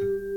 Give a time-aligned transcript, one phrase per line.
[0.00, 0.29] Côté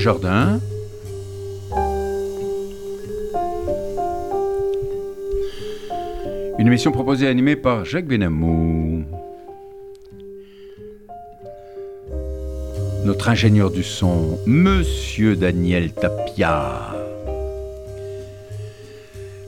[0.00, 0.60] jardin.
[6.58, 9.04] Une émission proposée et animée par Jacques Benamou.
[13.04, 16.94] Notre ingénieur du son, Monsieur Daniel Tapia.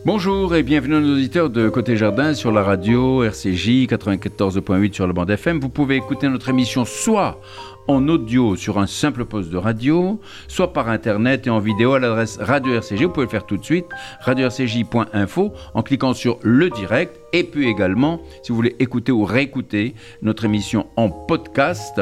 [0.05, 5.13] Bonjour et bienvenue à auditeurs de Côté Jardin sur la radio RCJ 94.8 sur la
[5.13, 5.59] bande FM.
[5.61, 7.41] Vous pouvez écouter notre émission soit
[7.89, 11.99] en audio sur un simple poste de radio, soit par internet et en vidéo à
[11.99, 13.03] l'adresse Radio RCJ.
[13.03, 13.87] Vous pouvez le faire tout de suite,
[14.21, 17.19] radio-rcj.info en cliquant sur le direct.
[17.33, 22.01] Et puis également, si vous voulez écouter ou réécouter notre émission en podcast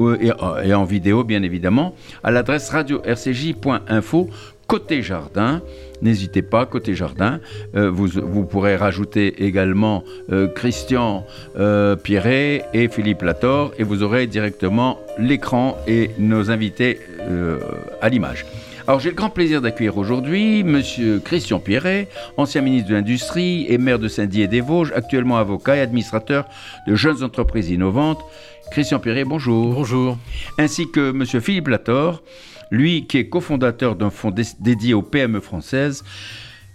[0.00, 4.28] euh, et en vidéo, bien évidemment, à l'adresse radio-rcj.info
[4.70, 5.62] côté jardin.
[6.00, 7.40] N'hésitez pas, côté jardin.
[7.74, 11.26] Euh, vous, vous, pourrez rajouter également euh, Christian
[11.58, 17.00] euh, Pierret et Philippe Lator et vous aurez directement l'écran et nos invités
[18.00, 18.46] à l'image.
[18.86, 23.76] Alors j'ai le grand plaisir d'accueillir aujourd'hui Monsieur Christian Pierret, ancien ministre de l'Industrie et
[23.76, 26.46] maire de Saint-Dié des Vosges, actuellement avocat et administrateur
[26.86, 28.20] de jeunes entreprises innovantes.
[28.70, 29.74] Christian Pierret, bonjour.
[29.74, 30.16] Bonjour.
[30.58, 32.22] Ainsi que Monsieur Philippe Lator,
[32.70, 36.04] lui qui est cofondateur d'un fonds dédié aux PME françaises.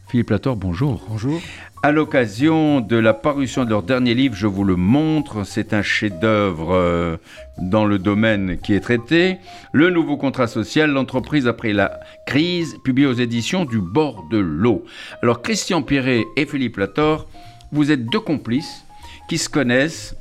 [0.07, 1.03] Philippe Lator, bonjour.
[1.09, 1.41] Bonjour.
[1.81, 5.81] À l'occasion de la parution de leur dernier livre, je vous le montre, c'est un
[5.81, 7.17] chef-d'œuvre euh,
[7.59, 9.37] dans le domaine qui est traité.
[9.71, 14.83] Le nouveau contrat social, l'entreprise après la crise, publié aux éditions du bord de l'eau.
[15.21, 17.27] Alors Christian Pierret et Philippe Lator,
[17.71, 18.83] vous êtes deux complices
[19.27, 20.15] qui se connaissent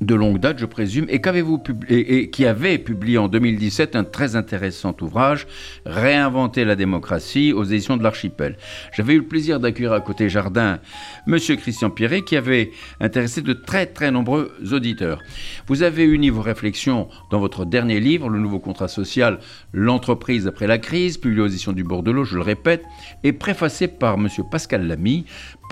[0.00, 4.34] de longue date, je présume, et, qu'avez-vous et, qui avait publié en 2017 un très
[4.34, 5.46] intéressant ouvrage,
[5.84, 8.56] Réinventer la démocratie, aux éditions de l'Archipel.
[8.92, 10.78] J'avais eu le plaisir d'accueillir à côté Jardin
[11.26, 15.20] Monsieur Christian Pierret, qui avait intéressé de très très nombreux auditeurs.
[15.66, 19.38] Vous avez uni vos réflexions dans votre dernier livre, Le nouveau contrat social,
[19.72, 22.84] l'entreprise après la crise, publié aux éditions du Bordelot, je le répète,
[23.22, 25.26] et préfacé par Monsieur Pascal Lamy,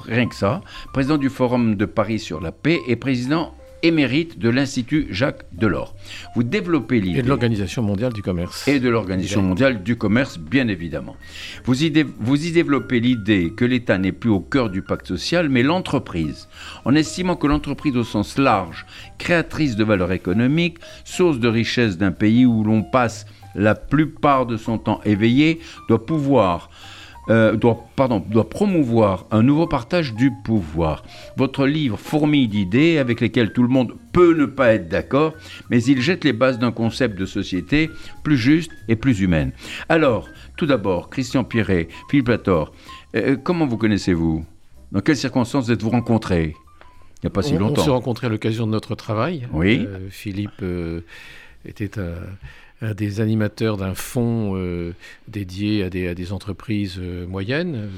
[0.06, 0.60] rien que ça,
[0.92, 5.94] président du Forum de Paris sur la paix et président émérite de l'Institut Jacques Delors.
[6.34, 7.20] Vous développez l'idée.
[7.20, 8.66] Et de l'Organisation mondiale du commerce.
[8.68, 11.16] Et de l'Organisation mondiale du commerce, bien évidemment.
[11.64, 15.48] Vous y, vous y développez l'idée que l'État n'est plus au cœur du pacte social,
[15.48, 16.48] mais l'entreprise.
[16.84, 18.86] En estimant que l'entreprise au sens large,
[19.18, 24.56] créatrice de valeur économique, source de richesse d'un pays où l'on passe la plupart de
[24.56, 26.70] son temps éveillé, doit pouvoir
[27.30, 31.04] euh, doit, pardon, doit promouvoir un nouveau partage du pouvoir.
[31.36, 35.34] Votre livre fourmille d'idées avec lesquelles tout le monde peut ne pas être d'accord,
[35.70, 37.90] mais il jette les bases d'un concept de société
[38.22, 39.52] plus juste et plus humaine.
[39.88, 42.72] Alors, tout d'abord, Christian Pierret, Philippe Lator,
[43.14, 44.44] euh, comment vous connaissez-vous?
[44.92, 46.54] Dans quelles circonstances êtes-vous rencontrés?
[47.16, 47.82] Il n'y a pas si longtemps.
[47.82, 49.48] On s'est rencontrés à l'occasion de notre travail.
[49.52, 49.84] Oui.
[49.86, 50.64] Euh, Philippe
[51.64, 52.14] était un
[52.82, 54.92] des animateurs d'un fonds euh,
[55.26, 57.74] dédié à des, à des entreprises euh, moyennes.
[57.76, 57.88] Euh,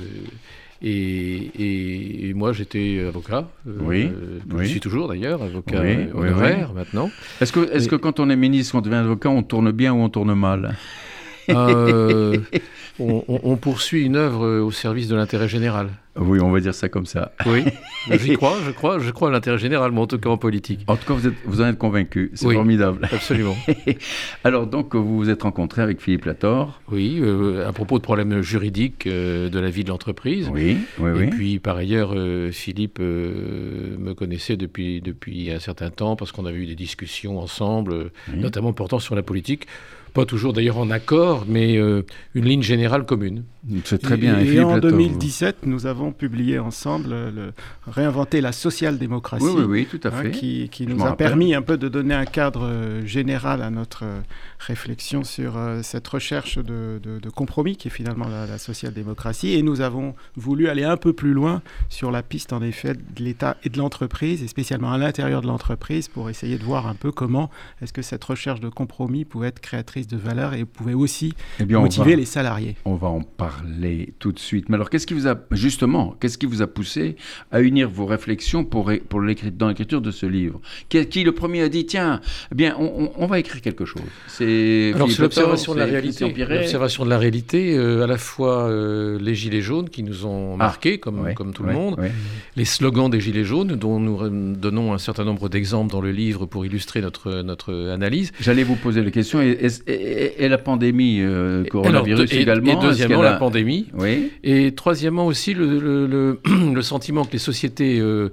[0.83, 3.47] et, et, moi, j'étais avocat.
[3.67, 4.11] oui,
[4.59, 5.83] Je suis toujours d'ailleurs, avocat
[6.15, 7.11] honoraire maintenant.
[7.43, 9.99] Est-ce que, est que quand on est ministre, on devient avocat, on tourne bien ou
[9.99, 10.75] on tourne mal?
[13.01, 15.91] On, poursuit une œuvre au service de l'intérêt général.
[16.17, 17.33] Oui, on va dire ça comme ça.
[17.47, 17.65] Oui,
[18.11, 20.81] j'y crois, je crois, je crois à l'intérêt général, mais en tout cas en politique.
[20.89, 23.09] En tout cas, vous, êtes, vous en êtes convaincu, c'est formidable.
[23.13, 23.57] Absolument.
[24.45, 26.81] Alors donc, vous vous êtes rencontré avec Philippe Lator.
[26.91, 30.51] Oui, euh, à propos de problèmes juridiques euh, de la vie de l'entreprise.
[30.53, 31.25] Oui, oui, oui.
[31.25, 36.45] Et puis par ailleurs, euh, Philippe me connaissait depuis, depuis un certain temps parce qu'on
[36.45, 39.67] avait eu des discussions ensemble, notamment portant sur la politique
[40.13, 42.05] pas toujours d'ailleurs en accord, mais une
[42.45, 43.45] ligne générale commune.
[43.85, 44.39] C'est très bien.
[44.39, 47.53] Et, en 2017, nous avons publié ensemble le
[47.87, 49.45] Réinventer la social-démocratie.
[49.45, 50.31] Oui, oui, tout à hein, fait.
[50.31, 54.05] qui, qui nous a permis un peu de donner un cadre général à notre
[54.59, 59.53] réflexion sur cette recherche de, de, compromis qui est finalement la, la social-démocratie.
[59.53, 63.23] Et nous avons voulu aller un peu plus loin sur la piste, en effet, de
[63.23, 66.95] l'État et de l'entreprise, et spécialement à l'intérieur de l'entreprise, pour essayer de voir un
[66.95, 67.51] peu comment
[67.83, 71.65] est-ce que cette recherche de compromis pouvait être créatrice de valeur et pouvait aussi eh
[71.65, 72.77] motiver les salariés.
[72.85, 73.50] On va en parler
[74.19, 74.69] tout de suite.
[74.69, 77.17] Mais alors, qu'est-ce qui vous a, justement, qu'est-ce qui vous a poussé
[77.51, 79.21] à unir vos réflexions pour, pour
[79.57, 80.61] dans l'écriture de ce livre?
[80.89, 82.21] Qui, qui, le premier, a dit, tiens,
[82.53, 86.33] eh bien, on, va écrire quelque chose C'est l'observation de la réalité.
[86.49, 90.57] L'observation de la réalité, à la fois euh, les Gilets jaunes qui nous ont ah,
[90.57, 91.97] marqués, comme, comme tout le monde,
[92.57, 96.47] les slogans des Gilets jaunes, dont nous donnons un certain nombre d'exemples dans le livre
[96.47, 98.33] pour illustrer notre, notre analyse.
[98.41, 103.35] J'allais vous poser la question, et, et, la pandémie euh, coronavirus également Et deuxièmement, la
[103.41, 103.89] pandémie.
[103.95, 104.31] Oui.
[104.45, 106.39] Et troisièmement aussi, le,
[106.75, 108.31] le, sentiment que les sociétés euh,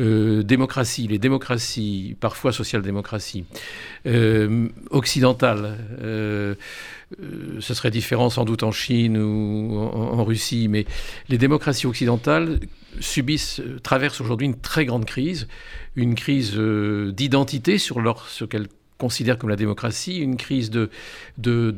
[0.00, 3.44] euh, démocraties, les démocraties, parfois social-démocraties,
[4.06, 5.78] euh, occidentales,
[7.22, 10.84] euh, ce serait différent sans doute en Chine ou en, Russie, mais
[11.30, 12.60] les démocraties occidentales
[13.00, 15.48] subissent, euh, traversent aujourd'hui une très grande crise,
[15.96, 18.68] une crise euh, d'identité sur leur, ce qu'elles
[18.98, 20.90] considèrent comme la démocratie, une crise de,
[21.38, 21.70] de,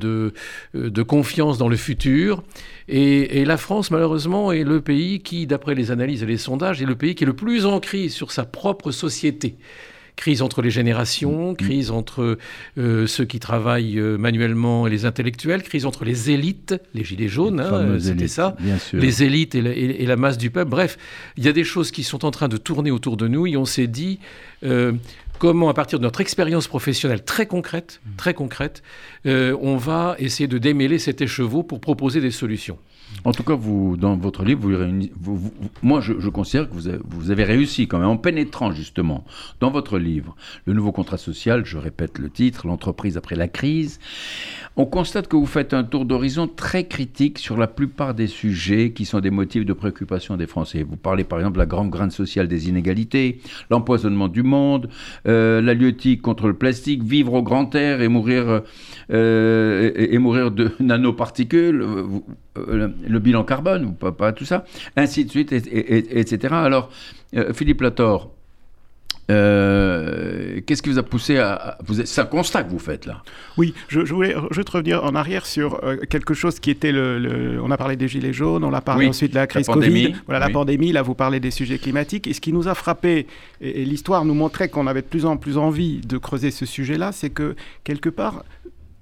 [0.75, 2.43] de, confiance dans le futur.
[2.89, 6.83] Et, et, la France, malheureusement, est le pays qui, d'après les analyses et les sondages,
[6.83, 9.57] est le pays qui est le plus en crise sur sa propre société
[10.21, 11.57] crise entre les générations, mm.
[11.57, 12.39] crise entre
[12.79, 17.29] euh, ceux qui travaillent euh, manuellement et les intellectuels, crise entre les élites, les gilets
[17.29, 18.55] jaunes, hein, c'était ça,
[18.93, 20.71] les élites et la, masse du peuple.
[20.71, 20.99] Bref,
[21.39, 23.57] il y a des choses qui sont en train de tourner autour de nous et
[23.57, 24.19] on s'est dit
[24.63, 24.93] euh,
[25.41, 28.17] comment, à partir de notre expérience professionnelle très concrète, mm.
[28.17, 28.85] très concrète,
[29.25, 32.79] on va essayer de démêler cet écheveau pour proposer des solutions.
[33.25, 34.69] En tout cas, vous, dans votre livre,
[35.21, 35.53] vous,
[35.83, 39.25] moi, je, considère que vous avez, réussi quand même, en pénétrant justement
[39.61, 43.99] dans votre livre, le nouveau contrat social, je répète le titre, l'entreprise après la crise.
[44.77, 48.93] On constate que vous faites un tour d'horizon très critique sur la plupart des sujets
[48.93, 50.83] qui sont des motifs de préoccupation des Français.
[50.83, 53.41] Vous parlez par exemple de la grande graine sociale des inégalités,
[53.71, 54.89] l'empoisonnement du monde,
[55.27, 58.63] euh, la liotique contre le plastique, vivre au grand air et mourir,
[59.13, 61.85] euh, et, mourir de nanoparticules.
[62.57, 64.65] Le bilan carbone, ou pas, pas, tout ça,
[64.97, 66.55] ainsi de suite, etc.
[66.55, 66.91] Alors,
[67.37, 68.33] euh, Philippe Lator,
[69.31, 71.79] euh, qu'est-ce qui vous a poussé à...
[71.85, 73.23] vous C'est un constat que vous faites là.
[73.57, 77.77] Oui, je, voulais juste revenir en arrière sur quelque chose qui était le, On a
[77.77, 80.15] parlé des gilets jaunes, on a parlé ensuite de la crise Covid.
[80.27, 82.27] Voilà, la pandémie, là vous parlez des sujets climatiques.
[82.27, 83.29] Et ce qui nous a frappé,
[83.61, 87.13] et l'histoire nous montrait qu'on avait de plus en plus envie de creuser ce sujet-là,
[87.13, 87.55] c'est que
[87.85, 88.43] quelque part,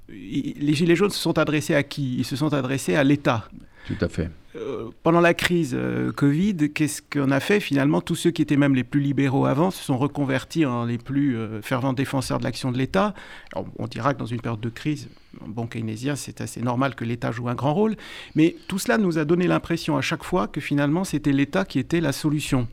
[0.09, 2.17] les Gilets jaunes se sont adressés à qui?
[2.19, 3.49] Ils se sont adressés à l'État.
[3.87, 4.31] Tout à fait.
[4.57, 8.01] Euh, pendant la crise euh, Covid, qu'est-ce qu'on a fait finalement?
[8.01, 11.37] Tous ceux qui étaient même les plus libéraux avant se sont reconvertis en les plus
[11.37, 13.15] euh, fervents défenseurs de l'action de l'État.
[13.55, 15.09] On dira que dans une période de crise,
[15.47, 17.97] bon keynésien, c'est assez normal que l'État joue un grand rôle.
[18.35, 21.79] Mais tout cela nous a donné l'impression à chaque fois que finalement c'était l'État qui
[21.79, 22.69] était la solution.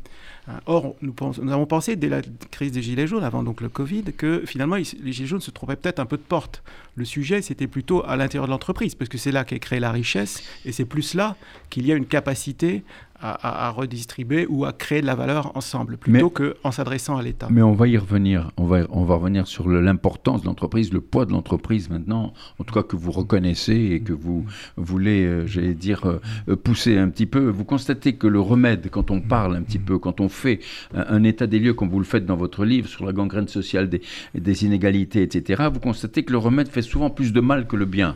[0.68, 2.22] Or, nous, nous, avons pensé dès la
[2.52, 5.76] crise des Gilets jaunes, avant donc le Covid, que finalement les Gilets jaunes se trouvaient
[5.76, 6.62] peut-être un peu de porte.
[6.98, 9.92] Le sujet, c'était plutôt à l'intérieur de l'entreprise, parce que c'est là qu'est créée la
[9.92, 11.36] richesse, et c'est plus là
[11.70, 12.84] qu'il y a une capacité
[13.22, 17.48] à, redistribuer ou à créer de la valeur ensemble, plutôt qu'en s'adressant à l'État.
[17.50, 21.02] Mais on va y revenir, on va, on va revenir sur l'importance de l'entreprise, le
[21.02, 24.46] poids de l'entreprise maintenant, en tout cas que vous reconnaissez et que vous
[24.78, 27.48] voulez, euh, j'allais dire, euh, pousser un petit peu.
[27.50, 30.60] Vous constatez que le remède, quand on parle un petit peu, quand on fait
[30.94, 33.90] un, état des lieux, comme vous le faites dans votre livre, sur la gangrène sociale
[33.90, 34.02] des,
[34.36, 37.86] des inégalités, etc., vous constatez que le remède fait souvent plus de mal que le
[37.86, 38.16] bien.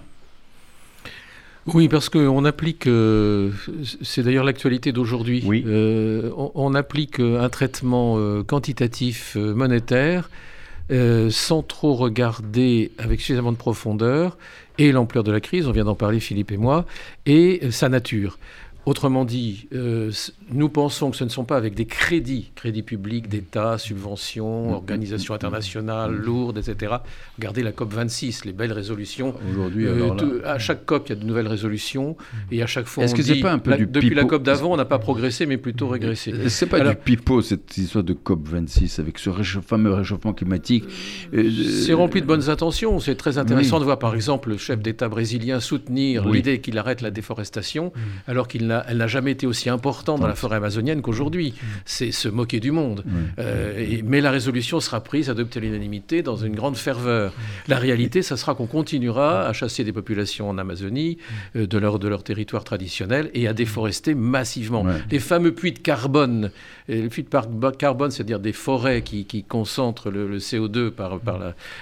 [1.74, 3.52] Oui, parce qu'on applique, euh,
[4.02, 5.64] c'est d'ailleurs l'actualité d'aujourd'hui, oui.
[5.68, 10.30] Euh, on, applique un traitement euh, quantitatif monétaire
[11.30, 14.40] sans trop regarder avec suffisamment de profondeur
[14.80, 16.86] et l'ampleur de la crise, on vient d'en parler Philippe et moi,
[17.28, 18.40] et sa nature.
[18.86, 20.10] Autrement dit, euh,
[20.52, 24.74] nous pensons que ce ne sont pas avec des crédits, crédits publics d'État, subventions, mm-hmm.
[24.74, 26.24] organisations internationales mm-hmm.
[26.24, 26.96] lourdes, etc.
[27.38, 29.36] Regardez la COP 26, les belles résolutions.
[29.52, 32.16] Aujourd'hui, euh, à chaque COP, il y a de nouvelles résolutions,
[32.52, 34.78] et à chaque fois, on que dit, pas un peu depuis la COP d'avant, on
[34.78, 36.34] n'a pas progressé, mais plutôt régressé.
[36.48, 39.30] C'est pas du pipeau cette histoire de COP 26 avec ce
[39.62, 40.86] fameux réchauffement climatique.
[41.34, 41.52] Euh,
[41.84, 43.00] c'est rempli de bonnes intentions.
[43.00, 47.02] C'est très intéressant de voir, par exemple, le chef d'État brésilien soutenir l'idée qu'il arrête
[47.02, 47.92] la déforestation,
[48.26, 51.54] alors qu'il n'a jamais été aussi importante dans la forêt amazonienne qu'aujourd'hui.
[51.86, 53.04] C'est se moquer du monde.
[54.04, 57.34] mais la résolution sera prise, adoptée à l'unanimité, dans une grande ferveur.
[57.68, 61.18] La réalité, ça sera qu'on continuera à chasser des populations en Amazonie,
[61.56, 64.86] de, leur, de leur territoire traditionnel, et à déforester massivement.
[65.12, 66.52] Les fameux puits de carbone,
[66.90, 71.40] et le puits de carbone, c'est-à-dire des forêts qui, concentrent le, CO2 par, par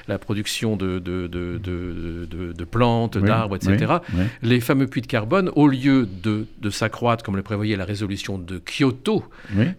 [0.07, 3.95] la, production de, de, de plantes, d'arbres, etc.
[4.41, 8.59] Les fameux puits de carbone, au lieu de, s'accroître, comme le prévoyait la résolution de
[8.59, 9.23] Kyoto,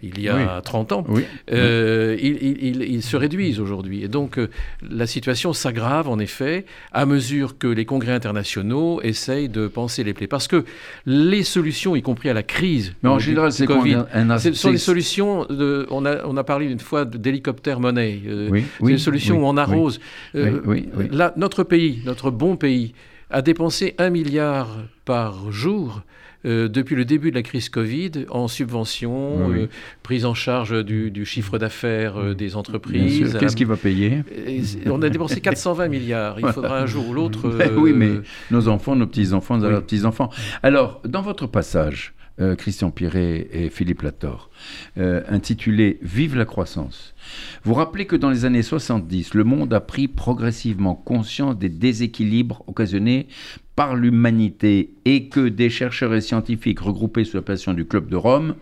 [0.03, 1.05] il y a 30 ans,
[1.53, 4.03] euh, ils, se réduisent aujourd'hui.
[4.03, 4.51] Et donc, euh,
[4.91, 10.15] la situation s'aggrave, en effet, à mesure que les congrès internationaux essayent de penser les
[10.15, 10.27] plaies.
[10.27, 10.65] Parce que
[11.07, 14.05] les solutions, y compris à la crise, mais en général, c'est Covid,
[14.39, 18.61] ce sont des solutions, de, on, a, on a parlé une fois d'hélicoptère monnaie, euh,
[18.81, 20.01] c'est des solutions où on arrose.
[20.35, 22.95] là, notre pays, notre bon pays,
[23.31, 24.69] a dépensé un milliard
[25.05, 26.03] par jour
[26.47, 29.69] euh, depuis le début de la crise Covid en subventions, euh,
[30.05, 33.37] prise en charge du, chiffre d'affaires euh, des entreprises.
[33.41, 34.23] Qu'est-ce qui va payer?
[34.87, 36.39] On a dépensé 420 milliards.
[36.39, 37.53] Il faudra un jour ou l'autre.
[37.77, 38.21] oui, mais
[38.53, 40.31] nos enfants, nos petits-enfants, nos petits-enfants.
[40.63, 42.15] Alors, dans votre passage,
[42.57, 44.51] Christian Piret et Philippe Lator,
[44.97, 47.15] intitulé Vive la croissance.
[47.65, 52.63] Vous rappelez que dans les années 70, le monde a pris progressivement conscience des déséquilibres
[52.67, 53.27] occasionnés
[53.77, 58.55] par l'humanité et que des chercheurs et scientifiques regroupés sous l'appellation du Club de Rome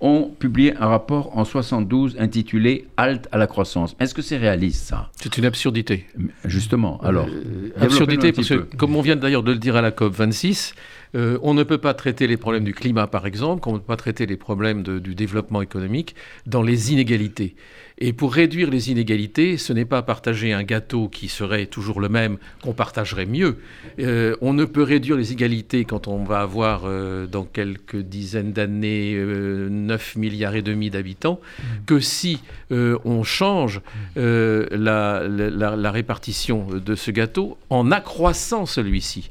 [0.00, 3.94] ont publié un rapport en 72 intitulé Halte à la croissance.
[4.00, 5.10] Est-ce que c'est réaliste ça?
[5.20, 6.06] C'est une absurdité.
[6.44, 7.28] Justement, alors.
[7.28, 10.74] Euh, absurdité parce que, comme on vient d'ailleurs de le dire à la COP 26,
[11.14, 13.84] euh, on ne peut pas traiter les problèmes du climat, par exemple, on ne peut
[13.84, 16.14] pas traiter les problèmes du développement économique
[16.46, 17.56] dans les inégalités.
[18.02, 22.08] Et pour réduire les inégalités, ce n'est pas partager un gâteau qui serait toujours le
[22.08, 23.58] même qu'on partagerait mieux.
[23.98, 28.52] Euh, on ne peut réduire les inégalités quand on va avoir euh, dans quelques dizaines
[28.52, 31.40] d'années 9 milliards et demi d'habitants
[31.84, 32.40] que si
[32.70, 33.80] on change
[34.16, 39.30] la, la répartition de ce gâteau en accroissant celui-ci.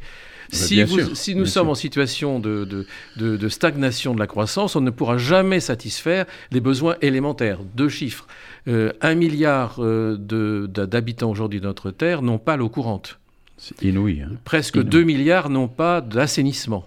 [0.52, 2.86] Si, nous sommes en situation de,
[3.50, 7.60] stagnation de la croissance, on ne pourra jamais satisfaire les besoins élémentaires.
[7.76, 8.28] Deux chiffres.
[8.68, 10.18] Euh, un milliard euh,
[10.68, 13.20] d'habitants aujourd'hui de notre Terre n'ont pas l'eau courante.
[13.58, 14.22] C'est inouï.
[14.22, 14.32] Hein.
[14.46, 16.86] Presque 2 milliards n'ont pas d'assainissement.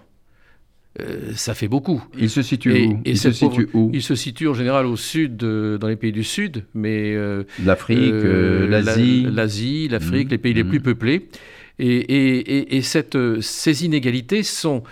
[0.99, 2.03] Euh, ça fait beaucoup.
[2.17, 3.01] Il se situe où?
[3.05, 3.89] Il se situe où?
[3.93, 7.15] Il se situe en général au sud, dans les pays du sud, mais
[7.63, 8.13] l'Afrique,
[8.69, 10.31] l'Asie, l'Asie, l'Afrique, mmh.
[10.31, 10.69] les pays les mmh.
[10.69, 11.27] plus peuplés.
[11.79, 12.81] Et,
[13.41, 14.83] ces inégalités sont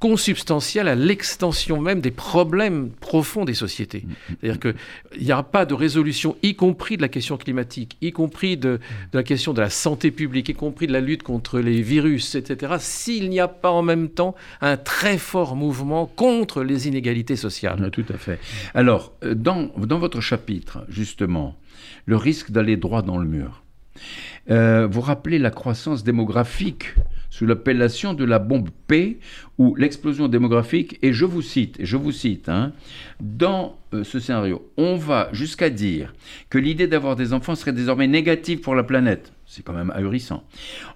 [0.00, 4.04] consubstantielles à l'extension même des problèmes profonds des sociétés.
[4.28, 8.56] C'est-à-dire qu'il n'y aura pas de résolution, y compris de la question climatique, y compris
[8.56, 8.80] de,
[9.12, 12.74] la question de la santé publique, y compris de la lutte contre les virus, etc.,
[12.80, 17.90] s'il n'y a pas en même temps un très fort mouvement contre les inégalités sociales.
[17.90, 18.38] Tout à fait.
[18.74, 21.56] Alors, euh, dans, dans votre chapitre, justement,
[22.04, 23.63] le risque d'aller droit dans le mur.
[24.50, 26.94] Euh, vous rappelez la croissance démographique
[27.34, 29.18] sous l'appellation de la bombe P
[29.58, 32.72] ou l'explosion démographique, et je vous cite, je vous cite, hein,
[33.20, 36.14] dans euh, ce scénario, on va jusqu'à dire
[36.48, 39.32] que l'idée d'avoir des enfants serait désormais négative pour la planète.
[39.46, 40.44] C'est quand même ahurissant.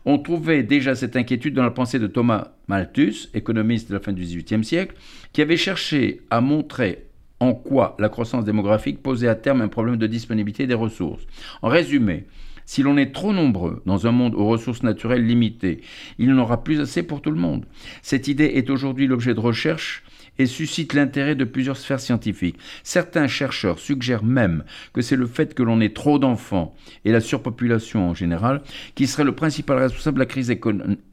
[0.04, 4.12] On trouvait déjà cette inquiétude dans la pensée de Thomas Malthus, économiste de la fin
[4.12, 4.94] du XVIIIe siècle,
[5.32, 7.06] qui avait cherché à montrer
[7.40, 11.26] en quoi la croissance démographique posait à terme un problème de disponibilité des ressources.
[11.62, 12.26] En résumé,
[12.68, 15.80] si l'on est trop nombreux dans un monde aux ressources naturelles limitées,
[16.18, 17.64] il n'y aura plus assez pour tout le monde.
[18.02, 20.04] Cette idée est aujourd'hui l'objet de recherche
[20.38, 22.58] et suscite l'intérêt de plusieurs sphères scientifiques.
[22.82, 27.20] Certains chercheurs suggèrent même que c'est le fait que l'on ait trop d'enfants et la
[27.20, 28.60] surpopulation en général
[28.94, 30.54] qui serait le principal responsable de la crise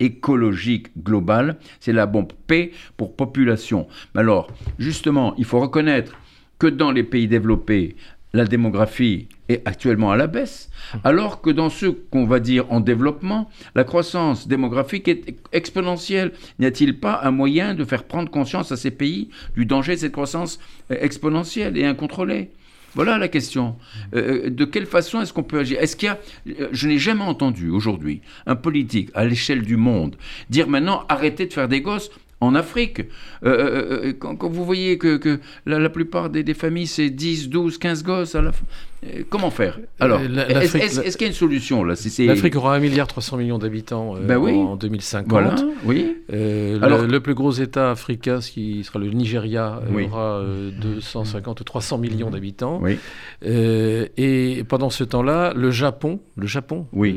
[0.02, 1.56] écologique globale.
[1.80, 3.88] C'est la bombe P pour population.
[4.14, 6.18] Mais alors, justement, il faut reconnaître
[6.60, 7.96] que dans les pays développés,
[8.36, 10.70] la démographie est actuellement à la baisse,
[11.04, 16.34] alors que dans ceux qu'on va dire en développement, la croissance démographique est exponentielle.
[16.60, 20.00] N'y a-t-il pas un moyen de faire prendre conscience à ces pays du danger de
[20.02, 22.50] cette croissance exponentielle et incontrôlée?
[22.96, 23.76] Voilà la question.
[24.16, 25.80] Euh, de quelle façon est-ce qu'on peut agir?
[25.82, 26.20] Est-ce qu'il y a,
[26.62, 30.16] euh, je n'ai jamais entendu aujourd'hui un politique à l'échelle du monde
[30.50, 32.10] dire maintenant arrêtez de faire des gosses
[32.46, 33.00] en Afrique.
[33.00, 33.06] Euh,
[33.46, 38.36] euh, euh, quand, vous voyez que, la, plupart des, familles, c'est 10, 12, 15 gosses,
[38.36, 38.95] à la Euh,
[39.30, 39.80] comment faire?
[40.00, 44.26] Alors, est-ce qu'il y a une solution là L'Afrique aura 1,3 milliard millions d'habitants euh,
[44.26, 45.64] ben en 2050.
[45.86, 46.16] oui.
[46.34, 50.44] Euh, Alors, le, plus gros État africain, ce qui sera le Nigeria, aura
[50.82, 52.82] 250 ou 300 millions d'habitants.
[52.82, 52.98] Oui.
[53.44, 57.16] et pendant ce temps-là, le Japon, le Japon, oui.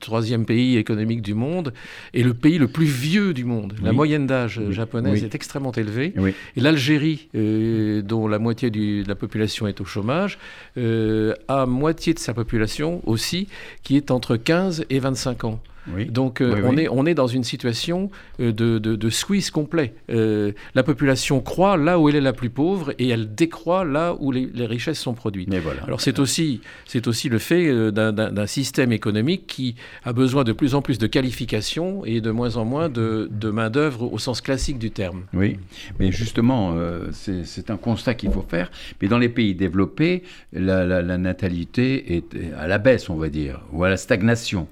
[0.00, 1.72] troisième pays économique du monde,
[2.14, 3.74] est le pays le plus vieux du monde.
[3.82, 6.14] La moyenne d'âge japonaise est extrêmement élevée.
[6.56, 12.18] Et l'Algérie, dont la moitié de la population est au chômage, euh, à moitié de
[12.18, 13.48] sa population aussi,
[13.82, 15.60] qui est entre 15 et 25 ans.
[16.08, 19.94] Donc euh, on, Est, on est dans une situation euh, de, de, squeeze complet.
[20.10, 24.16] Euh, la population croît là où elle est la plus pauvre et elle décroît là
[24.18, 25.52] où les, richesses sont produites.
[25.54, 25.82] voilà.
[25.84, 30.74] Alors c'est aussi, c'est aussi le fait d'un système économique qui a besoin de plus
[30.74, 34.78] en plus de qualifications et de moins en moins de, de main-d'œuvre au sens classique
[34.78, 35.22] du terme.
[35.34, 35.58] Oui,
[35.98, 36.76] mais justement,
[37.12, 38.70] c'est un constat qu'il faut faire.
[39.00, 43.60] Mais dans les pays développés, la, la, natalité est à la baisse, on va dire,
[43.72, 44.68] ou à la stagnation.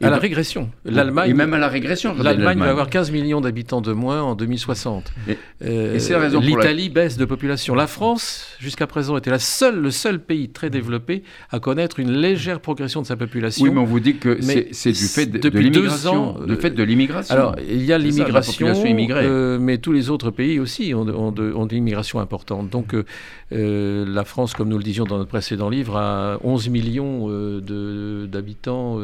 [0.00, 0.59] à la régression.
[0.84, 1.30] L'Allemagne.
[1.30, 2.14] Et même à la régression.
[2.14, 5.12] L'Allemagne va avoir 15 millions d'habitants de moins en 2060.
[5.28, 7.74] Et, euh, c'est la raison L'Italie baisse de population.
[7.74, 12.12] La France, jusqu'à présent, était la seule, le seul pays très développé à connaître une
[12.12, 13.64] légère progression de sa population.
[13.64, 16.36] Oui, mais on vous dit que c'est du fait de, depuis deux ans.
[16.46, 17.34] Du fait de l'immigration.
[17.34, 21.66] Alors, il y a l'immigration, euh, mais tous les autres pays aussi ont, ont, ont
[21.66, 22.70] de l'immigration importante.
[22.70, 22.94] Donc,
[23.52, 27.28] euh, la France, comme nous le disions dans notre précédent livre, a 11 millions
[28.26, 28.98] d'habitants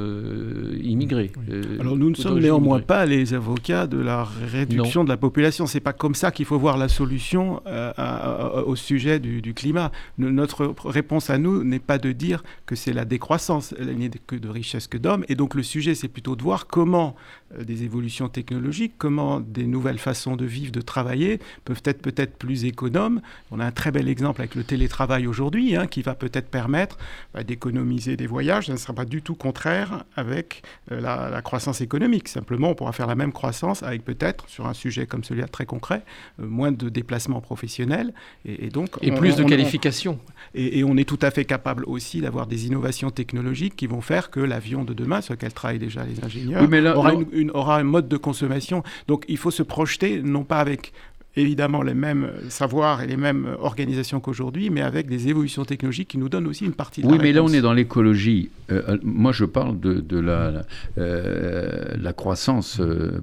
[0.82, 1.32] immigrés.
[1.50, 5.66] Euh, Alors nous ne sommes néanmoins pas les avocats de la réduction de la population.
[5.66, 9.92] C'est pas comme ça qu'il faut voir la solution euh, au sujet du, climat.
[10.18, 14.10] notre réponse à nous n'est pas de dire que c'est la décroissance, il n'y a
[14.26, 15.24] que de richesse que d'hommes.
[15.28, 17.16] Et donc le sujet, c'est plutôt de voir comment
[17.54, 22.36] euh, des évolutions technologiques, comment des nouvelles façons de vivre, de travailler peuvent être peut-être
[22.36, 23.20] plus économes.
[23.50, 26.98] On a un très bel exemple avec le télétravail aujourd'hui, hein, qui va peut-être permettre
[27.34, 28.66] bah, d'économiser des voyages.
[28.66, 32.28] Ça ne sera pas du tout contraire avec la la, croissance économique.
[32.28, 35.66] Simplement, on pourra faire la même croissance avec peut-être, sur un sujet comme celui-là très
[35.66, 36.02] concret,
[36.40, 38.12] euh, moins de déplacements professionnels.
[38.44, 40.18] Et, donc, et plus de qualifications.
[40.54, 44.30] Et, on est tout à fait capable aussi d'avoir des innovations technologiques qui vont faire
[44.30, 46.62] que l'avion de demain, sur lequel travaillent déjà les ingénieurs,
[46.96, 48.82] aura, une, aura un mode de consommation.
[49.08, 50.92] Donc il faut se projeter, non pas avec
[51.36, 56.18] évidemment les mêmes savoirs et les mêmes organisations qu'aujourd'hui, mais avec des évolutions technologiques qui
[56.18, 58.50] nous donnent aussi une partie de oui, la mais là, on est dans l'écologie.
[58.70, 60.64] Euh, euh, moi, je parle de, la,
[60.98, 62.80] euh, la croissance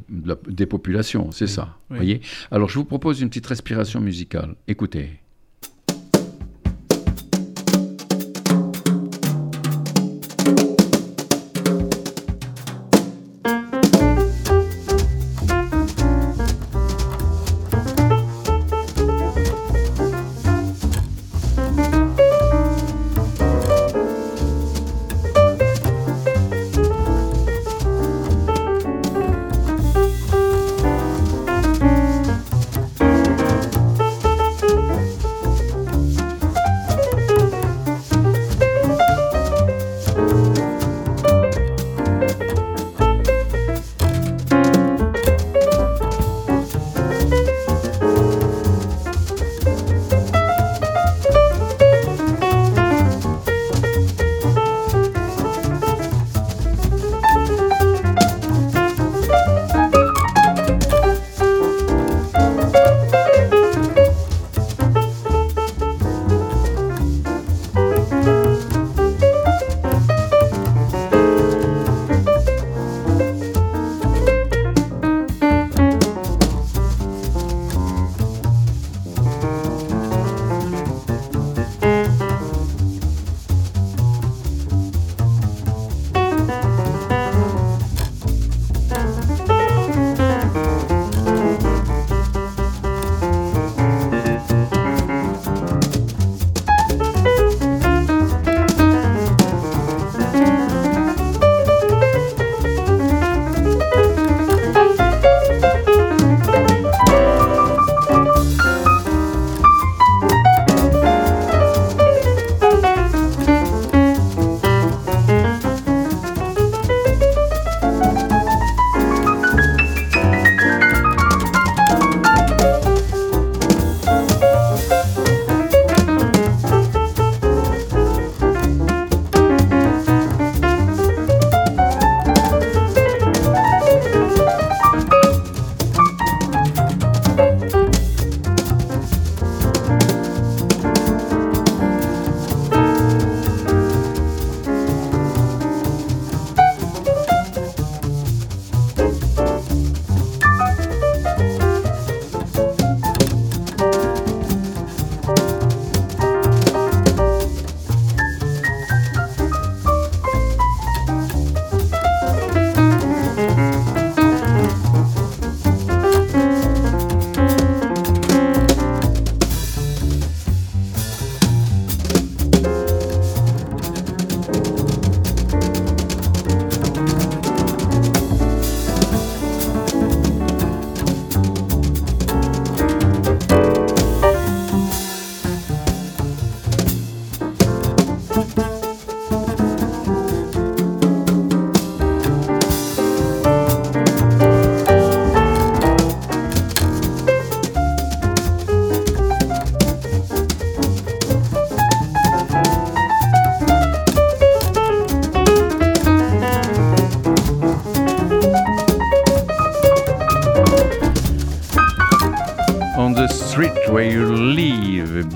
[0.10, 1.78] des populations, c'est ça.
[1.90, 2.22] Voyez?
[2.52, 4.56] Alors, je vous propose une petite respiration musicale.
[4.68, 5.23] Écoutez.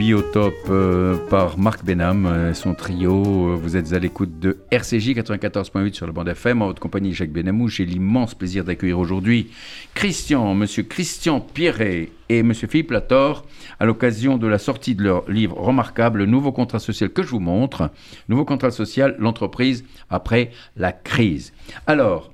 [0.07, 3.57] Live, Biotop euh, par Marc Benham et son trio.
[3.57, 7.33] Vous êtes à l'écoute de RCJ 94.8 sur le bande FM en votre compagnie Jacques
[7.33, 7.67] Benamou.
[7.67, 9.51] J'ai l'immense plaisir d'accueillir aujourd'hui
[9.95, 13.45] Christian, monsieur Christian Pierret et monsieur Philippe Lator
[13.81, 17.41] à l'occasion de la sortie de leur livre remarquable Nouveau contrat social que je vous
[17.41, 17.91] montre.
[18.29, 21.51] Nouveau contrat social, l'entreprise après la crise.
[21.85, 22.31] Alors,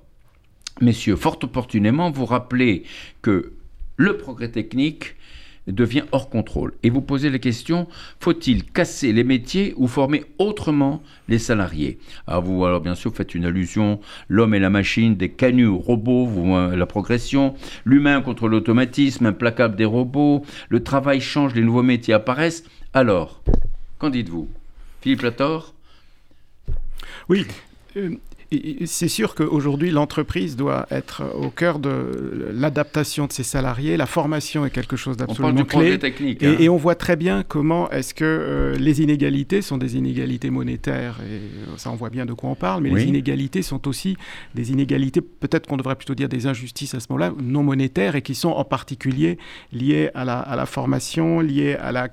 [0.80, 2.84] messieurs, fort opportunément, vous rappelez
[3.24, 3.54] que
[3.98, 5.16] le progrès technique
[5.68, 6.74] devient hors contrôle.
[6.84, 7.88] Et vous posez la question,
[8.20, 12.00] faut-il casser les métiers ou former autrement les salariés?
[12.28, 15.30] Alors ah, vous, alors bien sûr, vous faites une allusion, l'homme et la machine, des
[15.30, 21.62] canuts robots, vous, la progression, l'humain contre l'automatisme, implacable des robots, le travail change, les
[21.62, 22.64] nouveaux métiers apparaissent.
[22.94, 23.42] Alors,
[24.00, 24.48] qu'en dites-vous?
[25.02, 25.74] Philippe Lator
[27.30, 27.46] Oui,
[27.98, 28.16] euh,
[28.86, 33.98] c'est sûr qu'aujourd'hui, l'entreprise doit être au cœur de l'adaptation de ses salariés.
[33.98, 35.98] La formation est quelque chose d'absolument clé.
[36.00, 36.56] Technique, hein.
[36.60, 41.20] et, on voit très bien comment est-ce que euh, les inégalités sont des inégalités monétaires,
[41.22, 44.18] et euh, ça on voit bien de quoi on parle, mais les inégalités sont aussi
[44.56, 48.22] des inégalités, peut-être qu'on devrait plutôt dire des injustices à ce moment-là, non monétaires, et
[48.22, 49.38] qui sont en particulier
[49.72, 52.10] liées à la, à la formation, liées à la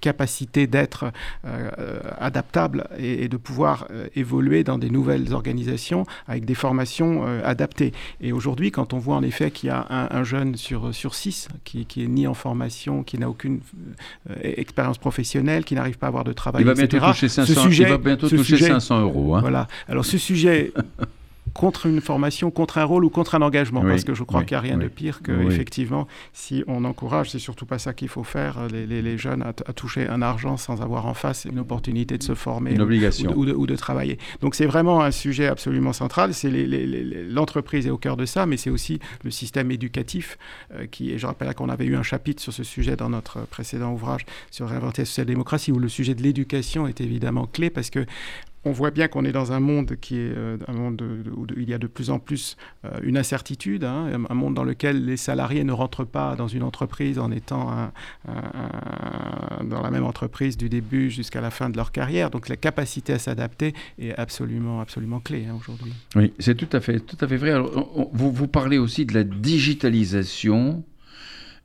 [0.00, 1.12] capacité d'être
[1.46, 7.42] euh, adaptable et, de pouvoir euh, évoluer dans des nouvelles organisations avec des formations euh,
[7.44, 7.92] adaptées.
[8.20, 11.48] Et aujourd'hui, quand on voit en effet qu'il y a un, jeune sur, sur six
[11.64, 13.60] qui, qui est ni en formation, qui n'a aucune
[14.42, 17.86] expérience professionnelle, qui n'arrive pas à avoir de travail, il va bientôt toucher 500, il
[17.86, 19.34] va bientôt toucher 500 euros.
[19.34, 19.40] Hein.
[19.40, 19.68] Voilà.
[19.88, 20.72] Alors ce sujet
[21.54, 24.54] contre une formation, contre un rôle ou contre un engagement, parce que je crois qu'il
[24.54, 28.08] n'y a rien de pire que, effectivement, si on encourage, c'est surtout pas ça qu'il
[28.08, 32.16] faut faire, euh, les, jeunes à, toucher un argent sans avoir en face une opportunité
[32.16, 33.32] de se former une obligation.
[33.36, 34.18] Ou, de, travailler.
[34.40, 36.34] Donc c'est vraiment un sujet absolument central.
[36.34, 40.38] C'est l'entreprise est au cœur de ça, mais c'est aussi le système éducatif
[40.74, 41.10] euh, qui.
[41.10, 44.26] Et je rappelle qu'on avait eu un chapitre sur ce sujet dans notre précédent ouvrage
[44.50, 48.04] sur réinventer la social-démocratie, où le sujet de l'éducation est évidemment clé parce que
[48.64, 51.02] on voit bien qu'on est dans un monde qui est euh, un monde
[51.34, 54.64] où il y a de plus en plus euh, une incertitude, hein, un monde dans
[54.64, 57.90] lequel les salariés ne rentrent pas dans une entreprise en étant
[59.64, 62.30] dans la même entreprise du début jusqu'à la fin de leur carrière.
[62.30, 65.92] Donc la capacité à s'adapter est absolument, absolument clé hein, aujourd'hui.
[66.14, 67.54] Oui, c'est tout à fait, tout à fait vrai.
[68.12, 70.84] vous, vous parlez aussi de la digitalisation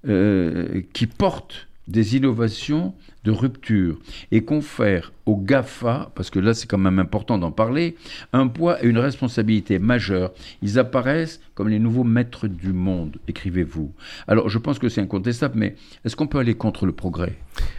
[0.07, 2.93] euh, qui porte des innovations
[3.23, 3.99] de rupture
[4.31, 7.95] et confère aux GAFA, parce que là c'est quand même important d'en parler,
[8.33, 10.31] un poids et une responsabilité majeure.
[10.61, 13.91] Ils apparaissent comme les nouveaux maîtres du monde, écrivez-vous.
[14.27, 17.33] Alors je pense que c'est incontestable, mais est-ce qu'on peut aller contre le progrès?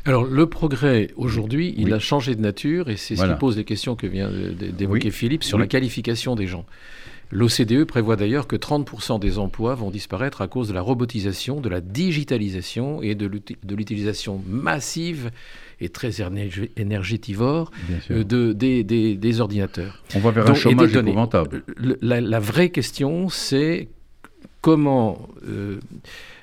[0.05, 3.65] Alors le progrès, aujourd'hui, il a changé de nature et c'est ce qui pose les
[3.65, 6.65] questions que vient d'évoquer Philippe sur la qualification des gens.
[7.31, 11.69] L'OCDE prévoit d'ailleurs que 30% des emplois vont disparaître à cause de la robotisation, de
[11.69, 13.27] la digitalisation et de
[13.75, 15.31] l'utilisation massive
[15.81, 16.23] et très
[16.77, 17.71] énergétivore
[18.11, 20.03] euh, de, des, ordinateurs.
[20.15, 21.65] On va vers un chômage épouvantable.
[22.01, 23.89] La, vraie question, c'est
[24.63, 25.79] comment euh,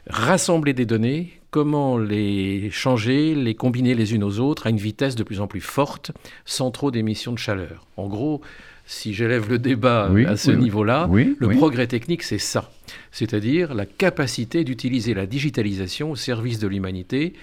[0.07, 5.15] rassembler des données, comment les changer, les combiner les unes aux autres à une vitesse
[5.15, 6.11] de plus en plus forte,
[6.45, 7.87] sans trop d'émissions de chaleur.
[7.97, 8.41] En gros,
[8.85, 12.71] si j'élève le débat à ce niveau-là, le progrès technique, c'est ça.
[13.11, 17.33] C'est-à-dire la capacité d'utiliser la digitalisation au service de l'humanité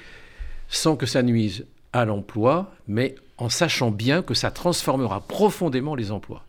[0.68, 6.12] sans que ça nuise à l'emploi, mais en sachant bien que ça transformera profondément les
[6.12, 6.44] emplois.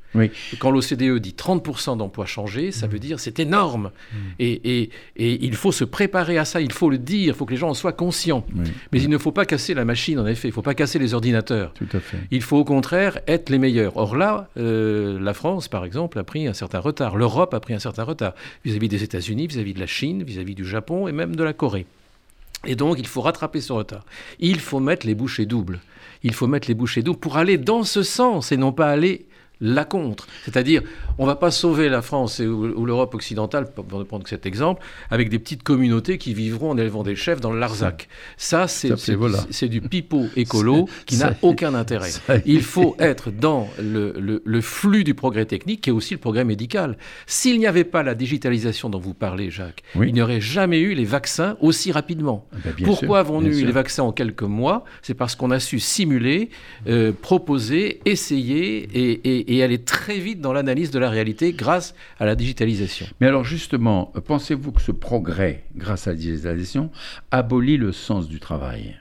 [0.60, 2.89] Quand l'OCDE dit 30% d'emplois changés, ça mm.
[2.89, 3.91] veut dire c'est énorme.
[4.12, 4.17] Mm.
[4.39, 7.58] Et, il faut se préparer à ça, il faut le dire, il faut que les
[7.58, 8.45] gens en soient conscients.
[8.91, 11.00] Mais il ne faut pas casser la machine, en effet, il ne faut pas casser
[11.00, 11.74] les ordinateurs.
[11.74, 12.17] Tout à fait.
[12.32, 13.97] Il faut au contraire être les meilleurs.
[13.97, 17.15] Or là, euh, la France, par exemple, a pris un certain retard.
[17.15, 18.34] L'Europe a pris un certain retard
[18.65, 21.43] vis-à-vis des États-Unis, vis-à-vis de la Chine, vis à -vis du Japon et même de
[21.43, 21.86] la Corée.
[22.65, 24.06] Et donc, il faut rattraper ce retard.
[24.39, 25.80] Il faut mettre les bouchées doubles.
[26.24, 29.26] Il faut mettre les bouchées doubles pour aller dans ce sens et non pas aller
[29.62, 30.28] la contre.
[30.43, 30.82] C'est-à-dire,
[31.17, 34.45] on ne va pas sauver la France ou, l'Europe occidentale, pour ne prendre que cet
[34.45, 38.10] exemple, avec des petites communautés qui vivront en élevant des chefs dans le Larzac.
[38.38, 42.10] Ça, c'est du pipeau écolo qui n'a aucun intérêt.
[42.45, 46.97] Il faut être dans le, flux du progrès technique et aussi le progrès médical.
[47.26, 50.93] S'il n'y avait pas la digitalisation dont vous parlez, Jacques, il n'y aurait jamais eu
[50.93, 52.47] les vaccins aussi rapidement.
[52.54, 54.84] Ah ben, Pourquoi avons-nous eu les vaccins en quelques mois?
[55.02, 56.50] C'est parce qu'on a su simuler,
[56.88, 62.26] euh, proposer, essayer et et aller très vite dans l'analyse de la réalité grâce à
[62.26, 63.08] la digitalisation.
[63.20, 66.92] Mais alors justement, pensez-vous que ce progrès, grâce à la digitalisation,
[67.32, 68.98] abolit le sens du travail?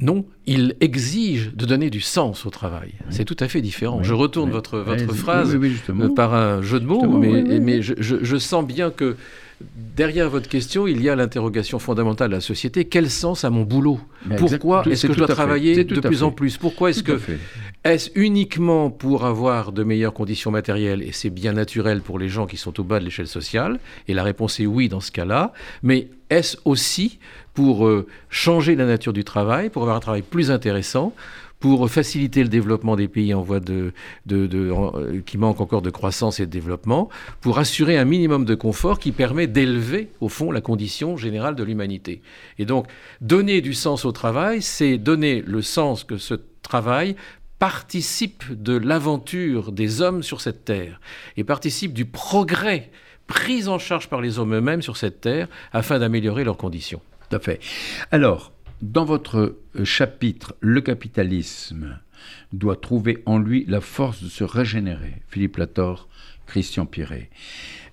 [0.00, 2.94] Non, il exige de donner du sens au travail.
[3.10, 4.02] C'est tout à fait différent.
[4.02, 5.58] je retourne votre, votre phrase
[6.16, 9.16] par un jeu de mots, mais, mais je, je, sens bien que
[9.60, 12.86] derrière votre question, il y a l'interrogation fondamentale de la société.
[12.86, 14.00] Quel sens a mon boulot
[14.38, 17.20] Pourquoi est-ce que je dois travailler de plus en plus Pourquoi est-ce que
[17.82, 22.46] est-ce uniquement pour avoir de meilleures conditions matérielles et c'est bien naturel pour les gens
[22.46, 25.54] qui sont au bas de l'échelle sociale Et la réponse est oui dans ce cas-là.
[25.82, 27.18] Mais est-ce aussi
[27.54, 31.14] pour euh, changer la nature du travail, pour avoir un travail plus intéressant
[31.60, 33.92] pour faciliter le développement des pays en voie de,
[34.32, 37.10] euh, qui manquent encore de croissance et de développement,
[37.42, 41.62] pour assurer un minimum de confort qui permet d'élever, au fond, la condition générale de
[41.62, 42.22] l'humanité.
[42.58, 42.86] Et donc,
[43.20, 47.14] donner du sens au travail, c'est donner le sens que ce travail
[47.58, 50.98] participe de l'aventure des hommes sur cette terre
[51.36, 52.90] et participe du progrès
[53.26, 57.02] pris en charge par les hommes eux-mêmes sur cette terre afin d'améliorer leurs conditions.
[57.28, 57.60] Tout à fait.
[58.10, 61.98] Alors, dans votre euh, chapitre, le capitalisme
[62.52, 65.22] doit trouver en lui la force de se régénérer.
[65.28, 66.08] Philippe Lator,
[66.46, 67.30] Christian Piret.